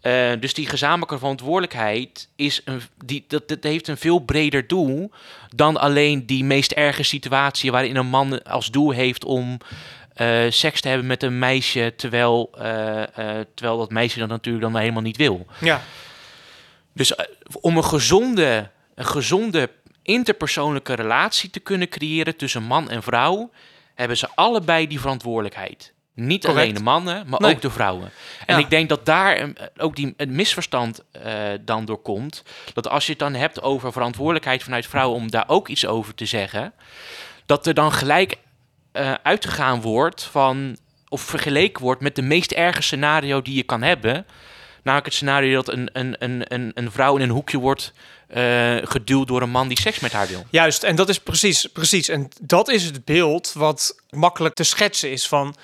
Eh, 0.05 0.33
dus 0.41 0.55
die 0.55 0.69
gezamenlijke 0.69 1.19
verantwoordelijkheid 1.19 2.29
is 2.37 2.61
een, 2.65 2.81
die, 3.05 3.25
dat, 3.29 3.49
dat 3.49 3.63
heeft 3.63 3.89
een 3.89 3.97
veel 3.97 4.19
breder 4.19 4.67
doel 4.67 5.11
dan 5.55 5.77
alleen 5.77 6.27
die 6.27 6.45
meest 6.45 6.73
erge 6.73 7.03
situatie 7.03 7.71
waarin 7.71 7.97
een 7.97 8.07
man 8.07 8.43
als 8.43 8.71
doel 8.71 8.91
heeft 8.91 9.25
om 9.25 9.59
eh, 10.15 10.45
seks 10.49 10.81
te 10.81 10.89
hebben 10.89 11.07
met 11.07 11.23
een 11.23 11.39
meisje, 11.39 11.93
terwijl, 11.97 12.51
eh, 12.59 13.03
terwijl 13.55 13.79
dat 13.79 13.91
meisje 13.91 14.19
dat 14.19 14.29
natuurlijk 14.29 14.65
dan 14.65 14.77
helemaal 14.77 15.03
niet 15.03 15.17
wil. 15.17 15.47
Ja. 15.61 15.83
Dus 16.93 17.15
om 17.61 17.77
een 17.77 17.85
gezonde, 17.85 18.71
een 18.95 19.07
gezonde 19.07 19.71
interpersoonlijke 20.03 20.95
relatie 20.95 21.51
te 21.51 21.61
kunnen 21.61 21.89
creëren 21.89 22.37
tussen 22.37 22.63
man 22.63 22.91
en 22.91 23.03
vrouw, 23.03 23.51
hebben 23.95 24.17
ze 24.17 24.29
allebei 24.35 24.87
die 24.87 25.01
verantwoordelijkheid. 25.01 25.94
Niet 26.15 26.45
Correct. 26.45 26.63
alleen 26.63 26.75
de 26.75 26.83
mannen, 26.83 27.25
maar 27.29 27.41
Nee. 27.41 27.55
ook 27.55 27.61
de 27.63 27.71
vrouwen. 27.71 28.11
En 28.47 28.55
Ja. 28.57 28.61
ik 28.63 28.71
denk 28.71 28.89
dat 28.89 29.07
daar 29.07 29.41
een- 29.41 29.57
ook 29.77 29.97
die, 29.97 30.15
het 30.17 30.31
misverstand 30.31 31.03
eh, 31.13 31.33
dan 31.61 31.85
door 31.85 32.03
komt. 32.03 32.43
Dat 32.73 32.89
als 32.89 33.05
je 33.05 33.11
het 33.11 33.21
dan 33.21 33.35
hebt 33.35 33.63
over 33.63 33.93
verantwoordelijkheid 33.93 34.63
vanuit 34.63 34.87
vrouwen 34.87 35.17
om 35.21 35.31
daar 35.31 35.45
ook 35.47 35.69
iets 35.69 35.87
over 35.87 36.15
te 36.15 36.27
zeggen, 36.27 36.73
dat 37.47 37.67
er 37.67 37.75
dan 37.75 37.93
gelijk 37.93 38.37
eh, 38.93 39.13
uitgegaan 39.23 39.81
wordt 39.81 40.23
van, 40.23 40.77
of 41.09 41.21
vergeleken 41.21 41.83
wordt 41.83 42.01
met 42.01 42.17
de 42.17 42.23
meest 42.23 42.53
erge 42.53 42.83
scenario 42.83 43.43
die 43.43 43.55
je 43.55 43.63
kan 43.63 43.83
hebben. 43.83 44.27
Namelijk 44.83 45.07
het 45.07 45.15
scenario 45.15 45.55
dat 45.55 45.69
een, 45.73 45.89
een, 45.93 46.17
een, 46.19 46.45
een, 46.55 46.71
een 46.75 46.91
vrouw 46.93 47.17
in 47.17 47.23
een 47.23 47.29
hoekje 47.31 47.59
wordt 47.59 47.93
eh, 48.29 48.77
geduwd 48.83 49.29
door 49.29 49.43
een 49.43 49.51
man 49.51 49.69
die 49.69 49.81
seks 49.81 50.01
met 50.01 50.13
haar 50.13 50.27
wil. 50.27 50.47
Juist, 50.51 50.83
en 50.83 50.97
dat 50.97 51.09
is 51.09 51.19
precies, 51.21 51.67
precies. 51.67 52.09
En 52.09 52.29
dat 52.41 52.69
is 52.69 52.85
het 52.85 53.05
beeld 53.05 53.53
wat 53.53 53.97
makkelijk 54.11 54.55
te 54.55 54.65
schetsen 54.65 55.11
is 55.11 55.29
van 55.29 55.55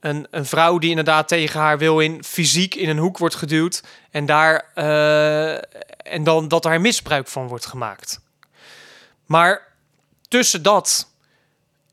een, 0.00 0.26
een 0.30 0.46
vrouw 0.46 0.78
die 0.78 0.90
inderdaad 0.90 1.28
tegen 1.28 1.60
haar 1.60 1.78
wil 1.78 2.00
in 2.00 2.24
fysiek 2.24 2.74
in 2.74 2.88
een 2.88 2.98
hoek 2.98 3.18
wordt 3.18 3.34
geduwd 3.34 3.82
en 4.10 4.26
daar 4.26 4.70
eh, 4.74 5.54
en 6.14 6.24
dan 6.24 6.48
dat 6.48 6.62
daar 6.62 6.80
misbruik 6.80 7.28
van 7.28 7.48
wordt 7.48 7.66
gemaakt. 7.66 8.20
Maar 9.26 9.68
tussen 10.28 10.62
dat 10.62 11.08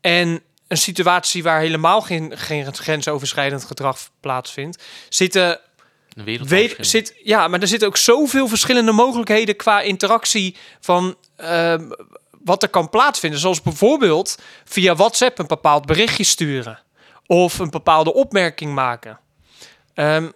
en 0.02 0.42
een 0.68 0.78
situatie 0.78 1.44
waar 1.44 1.60
helemaal 1.60 2.02
geen, 2.02 2.38
geen 2.38 2.74
grensoverschrijdend 2.74 3.64
gedrag 3.64 4.10
plaatsvindt, 4.20 4.84
zitten 5.10 5.60
Weet, 6.44 6.76
zit, 6.80 7.16
ja, 7.24 7.48
maar 7.48 7.62
er 7.62 7.68
zitten 7.68 7.88
ook 7.88 7.98
zoveel 7.98 8.48
verschillende 8.48 8.92
mogelijkheden 8.92 9.56
qua 9.56 9.82
interactie 9.82 10.56
van 10.80 11.16
ehm, 11.36 11.90
wat 12.32 12.64
er 12.64 12.70
kan 12.70 12.90
plaatsvinden. 12.90 13.40
Zoals 13.40 13.62
bijvoorbeeld 13.62 14.38
via 14.66 14.96
WhatsApp 14.96 15.40
een 15.40 15.48
bepaald 15.48 15.86
berichtje 15.86 16.24
sturen 16.24 16.80
of 17.28 17.60
een 17.60 17.70
bepaalde 17.70 18.14
opmerking 18.14 18.74
maken. 18.74 19.20
Ehm, 19.94 20.30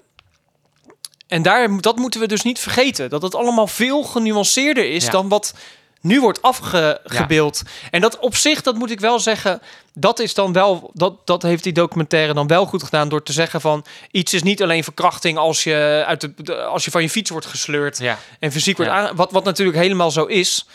en 1.28 1.42
daar, 1.42 1.82
dat 1.82 1.96
moeten 1.96 2.20
we 2.20 2.28
dus 2.28 2.42
niet 2.42 2.60
vergeten. 2.60 3.10
Dat 3.10 3.22
het 3.22 3.36
allemaal 3.36 3.68
veel 3.68 4.04
genuanceerder 4.04 4.90
is 4.92 5.06
Ja. 5.06 5.12
dan 5.12 5.30
wat 5.30 5.54
nu 6.02 6.22
wordt 6.22 6.42
afgebeeld. 6.42 7.62
En 7.92 8.02
dat 8.02 8.20
op 8.20 8.36
zich, 8.36 8.62
dat 8.62 8.76
moet 8.76 8.92
ik 8.92 9.00
wel 9.00 9.20
zeggen, 9.20 9.62
dat 9.94 10.20
is 10.20 10.34
dan 10.34 10.54
wel, 10.54 10.90
dat, 10.94 11.28
dat 11.28 11.42
heeft 11.42 11.64
die 11.64 11.74
documentaire 11.74 12.34
dan 12.34 12.48
wel 12.48 12.66
goed 12.66 12.84
gedaan 12.84 13.10
door 13.10 13.24
te 13.24 13.34
zeggen 13.34 13.62
van 13.62 13.86
iets 14.12 14.34
is 14.34 14.44
niet 14.44 14.62
alleen 14.64 14.84
verkrachting 14.84 15.38
als 15.38 15.64
je, 15.64 16.04
uit 16.08 16.30
de, 16.46 16.56
als 16.56 16.86
je 16.86 16.92
van 16.92 17.02
je 17.02 17.10
fiets 17.10 17.30
wordt 17.30 17.46
gesleurd 17.46 17.98
Ja, 17.98 18.18
en 18.40 18.52
fysiek 18.52 18.78
wordt 18.78 18.92
aan, 18.92 19.16
wat, 19.16 19.32
wat 19.32 19.44
natuurlijk 19.44 19.78
helemaal 19.78 20.12
zo 20.12 20.26
is. 20.26 20.66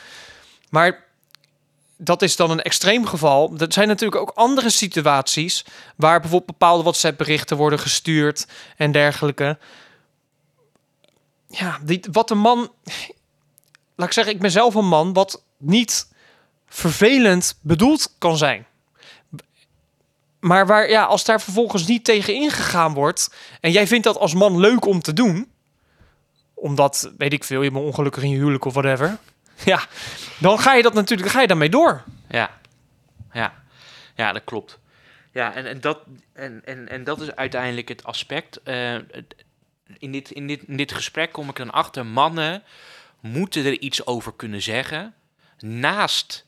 Maar 0.68 1.04
dat 1.96 2.22
is 2.22 2.36
dan 2.36 2.50
een 2.50 2.62
extreem 2.62 3.06
geval. 3.06 3.54
Er 3.58 3.72
zijn 3.72 3.88
natuurlijk 3.88 4.20
ook 4.20 4.30
andere 4.34 4.70
situaties 4.70 5.64
waar 5.96 6.20
bijvoorbeeld 6.20 6.58
bepaalde 6.58 6.82
WhatsApp-berichten 6.82 7.56
worden 7.56 7.78
gestuurd 7.78 8.46
en 8.76 8.92
dergelijke. 8.92 9.58
Ja, 11.48 11.80
wat 12.12 12.30
een 12.30 12.38
man. 12.38 12.58
Laat 13.96 14.06
ik 14.06 14.14
zeggen, 14.14 14.34
ik 14.34 14.40
ben 14.40 14.50
zelf 14.50 14.74
een 14.74 14.88
man 14.88 15.12
wat 15.12 15.42
niet 15.56 16.08
vervelend 16.66 17.58
bedoeld 17.62 18.14
kan 18.18 18.36
zijn. 18.36 18.66
Maar 20.40 20.66
waar, 20.66 20.90
ja, 20.90 21.04
als 21.04 21.24
daar 21.24 21.40
vervolgens 21.40 21.86
niet 21.86 22.04
tegen 22.04 22.34
ingegaan 22.34 22.94
wordt. 22.94 23.34
en 23.60 23.70
jij 23.70 23.86
vindt 23.86 24.04
dat 24.04 24.18
als 24.18 24.34
man 24.34 24.58
leuk 24.58 24.84
om 24.86 25.00
te 25.00 25.12
doen. 25.12 25.50
omdat, 26.54 27.12
weet 27.18 27.32
ik 27.32 27.44
veel, 27.44 27.62
je 27.62 27.70
bent 27.70 27.84
ongelukkig 27.84 28.22
in 28.22 28.30
je 28.30 28.36
huwelijk 28.36 28.64
of 28.64 28.72
whatever. 28.72 29.18
Ja, 29.64 29.80
dan 30.38 30.58
ga 30.58 30.74
je 30.74 30.82
dat 30.82 30.94
natuurlijk, 30.94 31.28
ga 31.28 31.40
je 31.40 31.46
daarmee 31.46 31.68
door. 31.68 32.02
ja, 32.28 32.50
ja, 33.32 33.54
ja, 34.14 34.32
dat 34.32 34.44
klopt. 34.44 34.78
Ja, 35.32 35.54
en, 35.54 35.66
en, 35.66 35.80
dat, 35.80 35.98
en, 36.32 36.62
en, 36.64 36.88
en 36.88 37.04
dat 37.04 37.20
is 37.20 37.34
uiteindelijk 37.34 37.88
het 37.88 38.04
aspect. 38.04 38.62
eh, 38.62 38.94
in, 39.98 40.12
dit, 40.12 40.30
in, 40.30 40.46
dit, 40.46 40.62
in 40.62 40.76
dit 40.76 40.92
gesprek 40.92 41.32
kom 41.32 41.48
ik 41.48 41.56
dan 41.56 41.70
achter, 41.70 42.06
mannen 42.06 42.62
moeten 43.20 43.64
er 43.64 43.78
iets 43.78 44.06
over 44.06 44.32
kunnen 44.36 44.62
zeggen. 44.62 45.14
Naast 45.58 46.46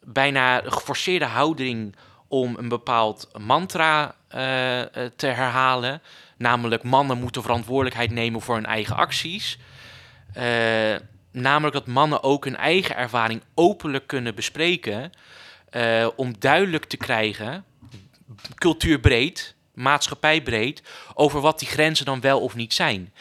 bijna 0.00 0.60
de 0.60 0.70
geforceerde 0.70 1.24
houding 1.24 1.96
om 2.28 2.56
een 2.56 2.68
bepaald 2.68 3.28
mantra 3.38 4.14
eh, 4.28 4.80
eh, 4.80 5.10
te 5.16 5.26
herhalen. 5.26 6.02
Namelijk, 6.36 6.82
mannen 6.82 7.18
moeten 7.18 7.42
verantwoordelijkheid 7.42 8.10
nemen 8.10 8.40
voor 8.40 8.54
hun 8.54 8.66
eigen 8.66 8.96
acties. 8.96 9.58
Eh, 10.32 10.94
namelijk 11.40 11.74
dat 11.74 11.86
mannen 11.86 12.22
ook 12.22 12.44
hun 12.44 12.56
eigen 12.56 12.96
ervaring 12.96 13.42
openlijk 13.54 14.06
kunnen 14.06 14.34
bespreken. 14.34 15.12
eh, 15.70 16.08
om 16.16 16.34
duidelijk 16.38 16.84
te 16.84 16.96
krijgen, 16.96 17.64
cultuurbreed, 18.54 19.54
maatschappijbreed, 19.74 20.82
over 21.14 21.40
wat 21.40 21.58
die 21.58 21.68
grenzen 21.68 22.04
dan 22.04 22.20
wel 22.20 22.40
of 22.40 22.54
niet 22.54 22.74
zijn. 22.74 23.12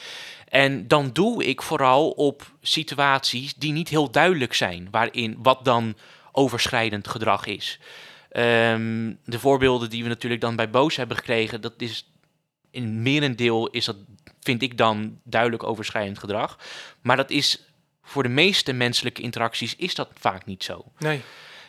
En 0.49 0.87
dan 0.87 1.09
doe 1.13 1.45
ik 1.45 1.61
vooral 1.61 2.09
op 2.09 2.51
situaties 2.61 3.53
die 3.53 3.71
niet 3.71 3.89
heel 3.89 4.11
duidelijk 4.11 4.53
zijn, 4.53 4.87
waarin 4.91 5.37
wat 5.41 5.65
dan 5.65 5.95
overschrijdend 6.31 7.07
gedrag 7.07 7.45
is. 7.45 7.79
Ehm, 8.29 9.13
de 9.25 9.39
voorbeelden 9.39 9.89
die 9.89 10.03
we 10.03 10.09
natuurlijk 10.09 10.41
dan 10.41 10.55
bij 10.55 10.69
Boos 10.69 10.95
hebben 10.95 11.17
gekregen, 11.17 11.61
dat 11.61 11.73
is 11.77 12.11
in 12.71 13.01
merendeel 13.01 13.67
is 13.67 13.85
dat, 13.85 13.95
vind 14.39 14.61
ik 14.61 14.77
dan, 14.77 15.19
duidelijk 15.23 15.63
overschrijdend 15.63 16.19
gedrag. 16.19 16.59
Maar 17.01 17.15
dat 17.15 17.29
is 17.29 17.66
voor 18.07 18.23
de 18.23 18.29
meeste 18.29 18.73
menselijke 18.73 19.21
interacties 19.21 19.75
is 19.75 19.95
dat 19.95 20.09
vaak 20.19 20.45
niet 20.45 20.63
zo. 20.63 20.85
Nee. 20.97 21.21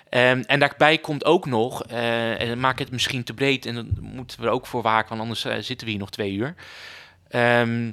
Ehm, 0.08 0.42
en 0.46 0.58
daarbij 0.58 0.98
komt 0.98 1.24
ook 1.24 1.46
nog, 1.46 1.84
eh, 1.84 2.40
en 2.40 2.60
maak 2.60 2.78
het 2.78 2.90
misschien 2.90 3.24
te 3.24 3.34
breed 3.34 3.66
en 3.66 3.74
dan 3.74 3.96
moeten 4.00 4.40
we 4.40 4.46
er 4.46 4.52
ook 4.52 4.66
voor 4.66 4.82
waken, 4.82 5.08
want 5.08 5.20
anders 5.20 5.44
eh, 5.44 5.56
zitten 5.60 5.86
we 5.86 5.92
hier 5.92 6.00
nog 6.00 6.10
twee 6.10 6.32
uur. 6.32 6.54
Ehm, 7.28 7.90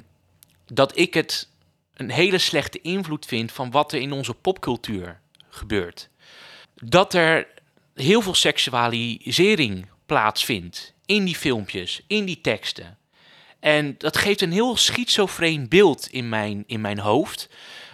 dat 0.66 0.98
ik 0.98 1.14
het 1.14 1.48
een 1.94 2.10
hele 2.10 2.38
slechte 2.38 2.80
invloed 2.80 3.26
vind 3.26 3.52
van 3.52 3.70
wat 3.70 3.92
er 3.92 4.00
in 4.00 4.12
onze 4.12 4.34
popcultuur 4.34 5.20
gebeurt. 5.48 6.08
Dat 6.74 7.14
er 7.14 7.46
heel 7.94 8.20
veel 8.20 8.34
seksualisering 8.34 9.86
plaatsvindt 10.06 10.94
in 11.06 11.24
die 11.24 11.36
filmpjes, 11.36 12.00
in 12.06 12.24
die 12.24 12.40
teksten. 12.40 12.98
En 13.60 13.94
dat 13.98 14.16
geeft 14.16 14.40
een 14.40 14.52
heel 14.52 14.76
schizofreen 14.76 15.68
beeld 15.68 16.06
in 16.06 16.28
mijn, 16.28 16.64
in 16.66 16.80
mijn 16.80 16.98
hoofd. 16.98 17.48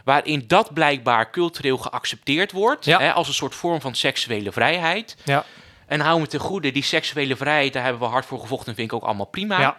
Waarin 0.04 0.44
dat 0.46 0.74
blijkbaar 0.74 1.30
cultureel 1.30 1.78
geaccepteerd 1.78 2.52
wordt. 2.52 2.84
Ja. 2.84 2.98
Hè, 2.98 3.12
als 3.12 3.28
een 3.28 3.34
soort 3.34 3.54
vorm 3.54 3.80
van 3.80 3.94
seksuele 3.94 4.52
vrijheid. 4.52 5.16
Ja. 5.24 5.44
En 5.86 6.00
hou 6.00 6.20
me 6.20 6.26
ten 6.26 6.40
goede, 6.40 6.72
die 6.72 6.82
seksuele 6.82 7.36
vrijheid, 7.36 7.72
daar 7.72 7.82
hebben 7.82 8.02
we 8.02 8.08
hard 8.08 8.26
voor 8.26 8.40
gevochten. 8.40 8.74
vind 8.74 8.90
ik 8.90 8.96
ook 8.96 9.04
allemaal 9.04 9.26
prima. 9.26 9.60
Ja. 9.60 9.76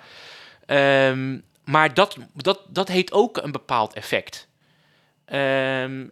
Ehm, 0.65 1.38
maar 1.63 1.93
dat, 1.93 2.17
dat, 2.33 2.59
dat 2.67 2.88
heeft 2.88 3.12
ook 3.12 3.38
een 3.38 3.51
bepaald 3.51 3.93
effect. 3.93 4.47
Ehm, 5.25 6.07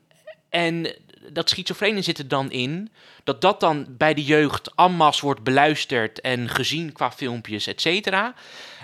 en 0.50 0.95
dat 1.30 1.50
schizofrene 1.50 2.02
zit 2.02 2.17
er 2.17 2.28
dan 2.28 2.52
in 2.52 2.91
dat 3.24 3.41
dat 3.41 3.60
dan 3.60 3.86
bij 3.89 4.13
de 4.13 4.24
jeugd 4.24 4.76
ammas 4.76 5.19
wordt 5.19 5.43
beluisterd 5.43 6.21
en 6.21 6.50
gezien 6.50 6.91
qua 6.91 7.12
filmpjes, 7.12 7.67
et 7.67 7.82
cetera. 7.82 8.34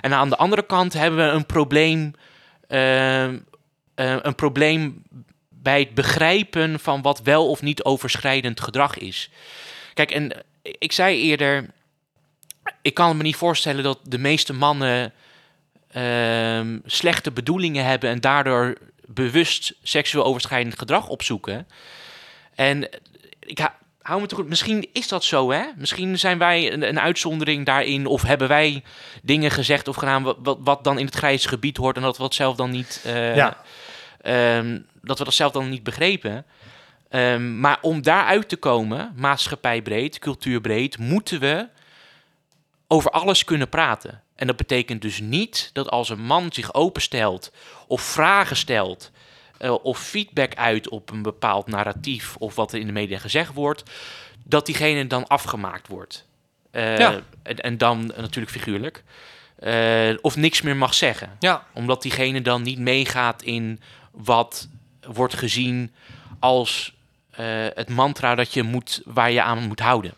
En 0.02 0.14
aan 0.14 0.30
de 0.30 0.38
andere 0.38 0.66
kant 0.66 0.94
hebben 0.94 1.26
we 1.26 1.32
een 1.32 1.46
probleem, 1.46 2.14
ehm, 2.68 3.38
eh, 3.98 4.16
een 4.22 4.36
probleem 4.36 5.04
bij 5.50 5.80
het 5.80 5.94
begrijpen 5.94 6.80
van 6.80 7.02
wat 7.02 7.22
wel 7.22 7.50
of 7.50 7.62
niet 7.62 7.84
overschrijdend 7.84 8.62
gedrag 8.62 8.98
is. 8.98 9.30
Kijk, 9.94 10.12
en 10.12 10.32
ik 10.62 10.92
zei 10.92 11.22
eerder, 11.22 11.70
ik 12.82 12.94
kan 12.94 13.18
me 13.18 13.24
niet 13.24 13.36
voorstellen 13.36 13.84
dat 13.84 14.00
de 14.04 14.18
meeste 14.18 14.54
mannen 14.54 15.14
ehm, 15.92 16.80
slechte 16.86 17.32
bedoelingen 17.32 17.86
hebben 17.86 18.10
en 18.10 18.22
daardoor 18.22 18.78
bewust 19.06 19.74
seksueel 19.84 20.26
overschrijdend 20.26 20.80
gedrag 20.80 21.08
opzoeken. 21.08 21.68
En 22.56 22.90
ik 23.40 23.60
ha- 23.60 23.78
hou 24.02 24.22
me 24.22 24.28
te 24.28 24.36
goed, 24.36 24.48
misschien 24.50 24.90
is 24.94 25.08
dat 25.08 25.24
zo, 25.24 25.52
hè? 25.52 25.64
Misschien 25.76 26.20
zijn 26.20 26.38
wij 26.38 26.74
een, 26.74 27.00
uitzondering 27.00 27.66
daarin, 27.66 28.06
of 28.06 28.22
hebben 28.22 28.48
wij 28.48 28.84
dingen 29.24 29.52
gezegd 29.52 29.88
of 29.88 29.96
gedaan 29.96 30.24
wat, 30.24 30.38
wat, 30.40 30.58
wat 30.62 30.84
dan 30.84 31.00
in 31.00 31.06
het 31.06 31.16
grijze 31.16 31.48
gebied 31.48 31.78
hoort 31.78 31.96
en 31.96 32.02
dat 32.02 32.18
we 32.18 32.24
dat 32.24 32.36
zelf 32.36 32.56
dan 32.56 32.70
niet, 32.70 33.02
eh, 33.06 33.36
Ja. 33.36 33.58
Ehm, 34.22 34.80
dat 35.02 35.18
we 35.18 35.24
dat 35.24 35.34
zelf 35.34 35.52
dan 35.52 35.70
niet 35.70 35.84
begrepen. 35.84 36.46
Ehm, 37.10 37.60
maar 37.60 37.78
om 37.82 38.02
daaruit 38.02 38.50
te 38.50 38.56
komen, 38.58 39.14
maatschappijbreed, 39.16 40.20
cultuurbreed, 40.20 40.98
moeten 40.98 41.40
we 41.40 41.68
over 42.88 43.12
alles 43.12 43.44
kunnen 43.44 43.70
praten. 43.70 44.22
En 44.36 44.48
dat 44.48 44.56
betekent 44.56 45.02
dus 45.02 45.20
niet 45.20 45.70
dat 45.74 45.90
als 45.90 46.10
een 46.10 46.22
man 46.22 46.52
zich 46.54 46.74
openstelt 46.74 47.52
of 47.88 48.02
vragen 48.02 48.56
stelt 48.58 49.12
eh, 49.58 49.84
of 49.84 50.00
feedback 50.00 50.56
uit 50.56 50.90
op 50.90 51.12
een 51.12 51.22
bepaald 51.22 51.68
narratief 51.68 52.36
of 52.36 52.56
wat 52.56 52.74
er 52.74 52.80
in 52.80 52.86
de 52.86 52.92
media 52.92 53.18
gezegd 53.18 53.54
wordt, 53.54 53.84
dat 54.44 54.66
diegene 54.66 55.08
dan 55.08 55.28
afgemaakt 55.28 55.88
wordt. 55.88 56.26
Eh, 56.72 56.98
Ja. 56.98 57.22
en, 57.44 57.58
en 57.58 57.78
dan 57.78 58.06
natuurlijk 58.18 58.52
figuurlijk. 58.52 59.04
Eh, 59.60 60.10
of 60.22 60.36
niks 60.36 60.62
meer 60.62 60.76
mag 60.76 60.94
zeggen. 60.94 61.36
Ja, 61.40 61.66
Omdat 61.74 62.02
diegene 62.02 62.42
dan 62.42 62.62
niet 62.62 62.80
meegaat 62.80 63.42
in 63.42 63.80
wat 64.18 64.68
wordt 65.02 65.34
gezien 65.34 65.94
als 66.40 66.96
eh, 67.30 67.68
het 67.74 67.90
mantra 67.90 68.36
dat 68.36 68.54
je 68.54 68.64
moet, 68.64 69.02
waar 69.06 69.32
je 69.32 69.42
aan 69.42 69.68
moet 69.68 69.80
houden. 69.80 70.14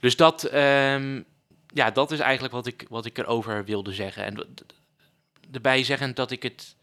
Dus 0.00 0.16
dat, 0.16 0.44
ehm, 0.44 1.20
ja, 1.66 1.90
dat 1.90 2.10
is 2.10 2.18
eigenlijk 2.18 2.54
wat 2.54 2.66
ik, 2.66 2.86
wat 2.88 3.04
ik 3.06 3.18
erover 3.18 3.64
wilde 3.64 3.92
zeggen. 3.92 4.24
En 4.24 4.56
erbij 5.52 5.84
zeggend 5.84 6.16
dat 6.16 6.30
ik 6.30 6.42
het 6.42 6.76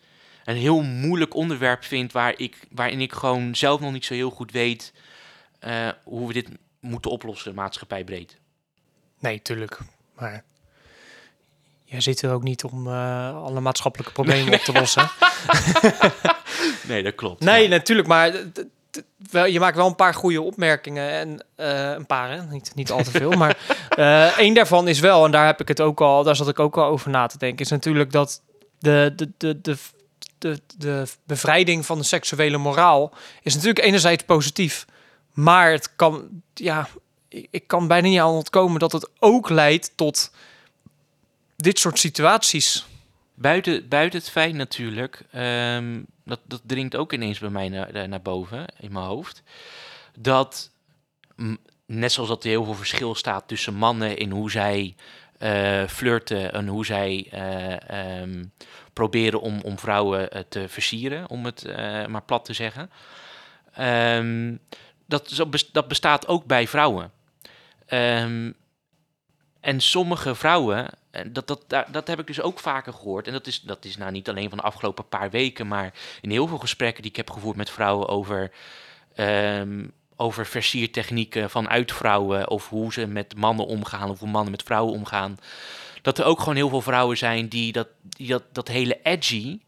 een 0.43 0.55
heel 0.55 0.81
moeilijk 0.81 1.33
onderwerp 1.33 1.83
vind 1.83 2.11
waar 2.11 2.33
ik, 2.39 2.59
waarin 2.71 3.01
ik 3.01 3.13
gewoon 3.13 3.55
zelf 3.55 3.79
nog 3.79 3.91
niet 3.91 4.05
zo 4.05 4.13
heel 4.13 4.29
goed 4.29 4.51
weet 4.51 4.93
eh, 5.59 5.89
hoe 6.03 6.27
we 6.27 6.33
dit 6.33 6.49
moeten 6.79 7.11
oplossen, 7.11 7.55
maatschappijbreed. 7.55 8.37
nee, 9.19 9.41
tuurlijk. 9.41 9.79
Maar 10.13 10.43
jij 11.85 12.01
zit 12.01 12.21
er 12.21 12.31
ook 12.33 12.43
niet 12.43 12.63
om 12.63 12.87
eh, 12.87 13.43
alle 13.43 13.59
maatschappelijke 13.59 14.13
problemen 14.21 14.53
op 14.53 14.59
te 14.59 14.71
lossen. 14.71 15.09
Nee, 16.87 17.03
dat 17.03 17.15
klopt. 17.15 17.39
Nee, 17.43 17.63
Ja. 17.63 17.69
natuurlijk, 17.69 18.07
maar 18.07 18.33
wel, 19.31 19.45
je 19.45 19.59
maakt 19.59 19.75
wel 19.75 19.87
een 19.87 19.95
paar 19.95 20.13
goede 20.13 20.41
opmerkingen. 20.41 21.09
En 21.09 21.45
eh, 21.55 21.91
een 21.91 22.05
paar, 22.05 22.29
hè? 22.31 22.43
Niet, 22.43 22.71
niet 22.75 22.91
al 22.91 23.03
te 23.03 23.11
veel. 23.11 23.31
maar 23.31 23.57
eh 23.89 24.37
één 24.37 24.53
daarvan 24.53 24.87
is 24.87 24.99
wel, 24.99 25.25
en 25.25 25.31
daar 25.31 25.45
heb 25.45 25.61
ik 25.61 25.67
het 25.67 25.81
ook 25.81 26.01
al, 26.01 26.23
daar 26.23 26.35
zat 26.35 26.47
ik 26.47 26.59
ook 26.59 26.77
al 26.77 26.85
over 26.85 27.09
na 27.09 27.27
te 27.27 27.37
denken, 27.37 27.65
is 27.65 27.71
natuurlijk 27.71 28.11
dat 28.11 28.41
de, 28.79 29.13
de, 29.15 29.31
de, 29.37 29.61
de, 29.61 29.77
de, 30.37 30.59
de 30.77 31.03
bevrijding 31.23 31.85
van 31.85 31.97
de 31.97 32.03
seksuele 32.03 32.57
moraal 32.57 33.13
is 33.41 33.53
natuurlijk 33.53 33.85
enerzijds 33.85 34.23
positief. 34.23 34.85
Maar 35.33 35.71
het 35.71 35.95
kan, 35.95 36.27
ja, 36.53 36.87
ik, 37.29 37.47
ik 37.51 37.67
kan 37.67 37.87
bijna 37.87 38.07
niet 38.07 38.19
aan 38.19 38.29
ontkomen 38.29 38.79
dat 38.79 38.91
het 38.91 39.09
ook 39.19 39.49
leidt 39.49 39.91
tot 39.95 40.31
dit 41.55 41.79
soort 41.79 41.99
situaties. 41.99 42.85
Buiten, 43.33 43.87
buiten 43.87 44.19
het 44.19 44.29
feit 44.29 44.53
natuurlijk, 44.53 45.21
ehm, 45.31 46.01
dat, 46.23 46.39
dat 46.43 46.61
dringt 46.65 46.95
ook 46.95 47.13
ineens 47.13 47.39
bij 47.39 47.49
mij 47.49 47.69
naar, 47.69 47.89
eh, 47.89 48.07
naar 48.07 48.21
boven 48.21 48.65
in 48.79 48.91
mijn 48.91 49.05
hoofd, 49.05 49.43
dat 50.17 50.71
net 51.85 52.11
zoals 52.11 52.29
dat 52.29 52.43
er 52.43 52.49
heel 52.49 52.63
veel 52.63 52.73
verschil 52.73 53.15
staat 53.15 53.47
tussen 53.47 53.73
mannen 53.73 54.17
in 54.17 54.31
hoe 54.31 54.51
zij 54.51 54.95
eh, 55.37 55.87
flirten 55.87 56.53
en 56.53 56.67
hoe 56.67 56.85
zij 56.85 57.27
eh, 57.31 58.19
ehm, 58.21 58.45
proberen 58.93 59.41
om, 59.41 59.61
om 59.61 59.79
vrouwen 59.79 60.45
te 60.49 60.69
versieren, 60.69 61.29
om 61.29 61.45
het 61.45 61.63
maar 62.07 62.23
plat 62.23 62.45
te 62.45 62.53
zeggen. 62.53 62.89
Ehm, 63.73 64.55
dat, 65.05 65.45
dat 65.71 65.87
bestaat 65.87 66.27
ook 66.27 66.45
bij 66.45 66.67
vrouwen. 66.67 67.11
En 69.65 69.81
sommige 69.81 70.35
vrouwen, 70.35 70.89
en 71.15 71.33
dat, 71.33 71.47
dat, 71.47 71.85
dat 71.91 72.07
heb 72.07 72.19
ik 72.19 72.27
dus 72.27 72.41
ook 72.41 72.59
vaker 72.59 72.93
gehoord. 72.93 73.27
En 73.27 73.33
dat 73.33 73.47
is, 73.47 73.61
dat 73.61 73.85
is 73.85 73.97
nou 73.97 74.11
niet 74.11 74.29
alleen 74.29 74.49
van 74.49 74.57
de 74.57 74.63
afgelopen 74.63 75.07
paar 75.07 75.29
weken, 75.29 75.67
maar 75.67 75.93
in 76.21 76.29
heel 76.31 76.47
veel 76.47 76.57
gesprekken 76.57 77.01
die 77.01 77.11
ik 77.11 77.17
heb 77.17 77.29
gevoerd 77.31 77.57
met 77.57 77.69
vrouwen 77.69 78.07
over, 78.07 78.51
ehm, 79.15 79.83
over 80.15 80.45
versiertechnieken 80.45 81.49
vanuit 81.49 81.91
vrouwen. 81.91 82.49
Of 82.49 82.69
hoe 82.69 82.93
ze 82.93 83.05
met 83.07 83.35
mannen 83.37 83.65
omgaan 83.65 84.09
of 84.09 84.19
hoe 84.19 84.29
mannen 84.29 84.51
met 84.51 84.63
vrouwen 84.63 84.93
omgaan. 84.93 85.39
Dat 86.01 86.17
er 86.17 86.25
ook 86.25 86.39
gewoon 86.39 86.55
heel 86.55 86.69
veel 86.69 86.81
vrouwen 86.81 87.17
zijn 87.17 87.47
die 87.47 87.71
dat, 87.71 87.87
die 88.01 88.27
dat, 88.27 88.43
dat 88.51 88.67
hele 88.67 88.99
edgy, 89.03 89.59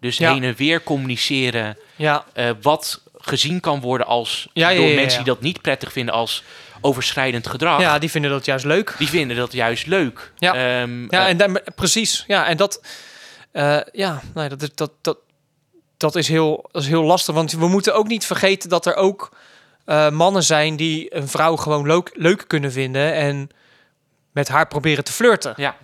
dus 0.00 0.16
Ja. 0.18 0.32
heen 0.32 0.42
en 0.44 0.54
weer 0.54 0.82
communiceren, 0.82 1.78
Ja, 1.96 2.24
eh, 2.32 2.50
wat 2.62 3.02
gezien 3.18 3.60
kan 3.60 3.80
worden 3.80 4.06
als 4.06 4.48
Ja, 4.52 4.74
door 4.74 4.90
mensen 4.90 5.24
die 5.24 5.32
dat 5.34 5.42
niet 5.42 5.60
prettig 5.62 5.92
vinden 5.92 6.14
als 6.14 6.42
overschrijdend 6.86 7.46
gedrag. 7.46 7.80
ja, 7.80 7.98
die 7.98 8.10
vinden 8.10 8.30
dat 8.30 8.44
juist 8.44 8.64
leuk. 8.64 8.94
Die 8.98 9.08
vinden 9.08 9.36
dat 9.36 9.52
juist 9.52 9.86
leuk. 9.86 10.32
Ja. 10.38 10.54
Ehm, 10.54 11.02
Ja, 11.02 11.24
eh, 11.24 11.28
en 11.28 11.36
dan, 11.36 11.60
precies. 11.74 12.24
Ja, 12.26 12.46
en 12.46 12.56
dat, 12.56 12.82
eh, 13.52 13.80
ja, 13.92 14.20
nee, 14.34 14.48
dat, 14.48 14.62
is, 14.62 14.74
dat, 14.74 14.92
dat, 15.00 15.18
dat, 15.96 16.16
is 16.16 16.28
heel, 16.28 16.68
dat 16.72 16.82
is 16.82 16.88
heel 16.88 17.02
lastig. 17.04 17.34
Want 17.34 17.52
we 17.52 17.68
moeten 17.68 17.94
ook 17.94 18.06
niet 18.06 18.24
vergeten 18.26 18.68
dat 18.68 18.86
er 18.86 18.94
ook 18.94 19.36
eh, 19.84 20.10
mannen 20.10 20.42
zijn 20.42 20.76
die 20.76 21.14
een 21.14 21.28
vrouw 21.28 21.56
gewoon 21.56 21.86
leuk, 21.86 22.10
leuk 22.14 22.44
kunnen 22.46 22.72
vinden 22.72 23.12
en 23.14 23.48
met 24.32 24.48
haar 24.48 24.66
proberen 24.68 25.04
te 25.04 25.12
flirten. 25.12 25.54
Ja. 25.56 25.76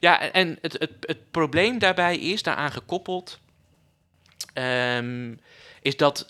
Ja, 0.00 0.30
en- 0.30 0.58
het, 0.60 0.72
het, 0.78 0.90
het 1.00 1.30
probleem 1.30 1.78
daarbij 1.78 2.16
is, 2.18 2.42
daaraan 2.42 2.72
gekoppeld, 2.72 3.38
ehm, 4.54 5.32
is 5.82 5.96
dat 5.96 6.26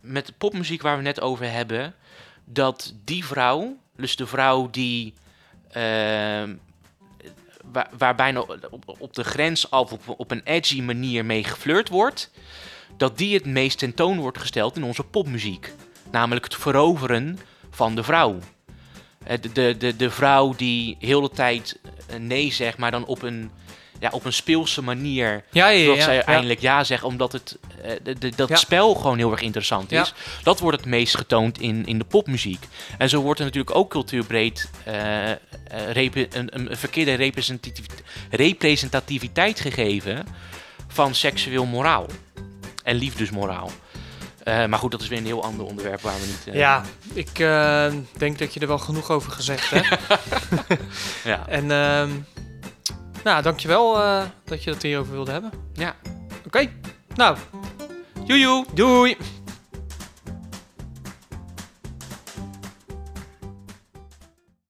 met 0.00 0.26
de 0.26 0.32
popmuziek 0.38 0.82
waar 0.82 0.96
we 0.96 1.02
net 1.02 1.20
over 1.20 1.50
hebben, 1.52 1.94
dat 2.44 2.94
die 3.04 3.24
vrouw, 3.24 3.76
dus 3.96 4.16
de 4.16 4.26
vrouw 4.26 4.70
die, 4.70 5.14
ehm, 5.70 6.54
waar, 7.98 8.14
bijna 8.14 8.44
op, 8.98 9.14
de 9.14 9.24
grens 9.24 9.70
af 9.70 9.92
op, 10.06 10.30
een 10.30 10.42
edgy 10.44 10.80
manier 10.80 11.24
mee 11.24 11.44
geflirt 11.44 11.88
wordt, 11.88 12.30
dat 12.96 13.18
die 13.18 13.34
het 13.34 13.46
meest 13.46 13.78
tentoon 13.78 14.18
wordt 14.18 14.38
gesteld 14.38 14.76
in 14.76 14.84
onze 14.84 15.04
popmuziek. 15.04 15.72
Namelijk 16.10 16.44
het 16.44 16.54
veroveren 16.54 17.38
van 17.70 17.94
de 17.94 18.02
vrouw. 18.02 18.38
Eh, 19.24 19.40
De, 19.40 19.52
de, 19.52 19.76
de, 19.78 19.96
de 19.96 20.10
vrouw 20.10 20.54
die 20.56 20.96
heel 20.98 21.20
de 21.20 21.30
tijd 21.30 21.80
eh, 22.06 22.18
nee 22.18 22.52
zegt, 22.52 22.78
maar 22.78 22.90
dan 22.90 23.06
op 23.06 23.22
een, 23.22 23.50
ja, 24.04 24.10
op 24.12 24.24
een 24.24 24.32
speelse 24.32 24.82
manier. 24.82 25.44
Ja, 25.50 25.68
ja, 25.68 25.92
ja, 25.94 25.94
zij 25.94 26.10
ja. 26.10 26.16
uiteindelijk 26.16 26.60
ja 26.60 26.84
zegt, 26.84 27.02
omdat 27.02 27.32
het, 27.32 27.58
eh, 27.82 27.90
de, 28.02 28.18
de- 28.18 28.32
dat 28.36 28.58
spel 28.58 28.94
gewoon 28.94 29.16
heel 29.16 29.30
erg 29.30 29.40
interessant 29.40 29.92
is. 29.92 30.14
Dat 30.42 30.60
wordt 30.60 30.76
het 30.76 30.86
meest 30.86 31.16
getoond 31.16 31.60
in, 31.60 31.86
in 31.86 31.98
de 31.98 32.04
popmuziek. 32.04 32.66
En 32.98 33.08
zo 33.08 33.20
wordt 33.20 33.38
er 33.38 33.44
natuurlijk 33.44 33.76
ook 33.76 33.90
cultuurbreed 33.90 34.70
repe- 35.92 36.28
een, 36.30 36.54
een, 36.54 36.76
verkeerde 36.76 37.14
representativ- 37.14 37.86
representativiteit 38.30 39.60
gegeven 39.60 40.26
van 40.88 41.14
seksueel 41.14 41.64
moraal 41.64 42.06
en 42.82 42.96
liefdesmoraal. 42.96 43.70
Maar 44.44 44.78
goed, 44.78 44.90
dat 44.90 45.00
is 45.02 45.08
weer 45.08 45.18
een 45.18 45.24
heel 45.26 45.42
ander 45.44 45.66
onderwerp 45.66 46.00
waar 46.00 46.20
we 46.20 46.26
niet... 46.26 46.54
Ja, 46.54 46.84
ik 47.12 47.36
denk 48.18 48.38
dat 48.38 48.54
je 48.54 48.60
er 48.60 48.66
wel 48.66 48.78
genoeg 48.78 49.10
over 49.10 49.32
gezegd 49.32 49.70
hebt. 49.70 49.98
ja. 51.24 51.48
en 51.48 51.70
ehm 51.70 52.10
nou, 53.24 53.42
dankjewel 53.42 54.02
eh 54.02 54.22
dat 54.44 54.64
je 54.64 54.70
het 54.70 54.82
hierover 54.82 55.12
wilde 55.12 55.30
hebben. 55.30 55.50
ja. 55.72 55.96
Oké, 56.46 56.70
nou, 57.14 57.36
Joejoe! 58.24 58.64
doei! 58.74 59.16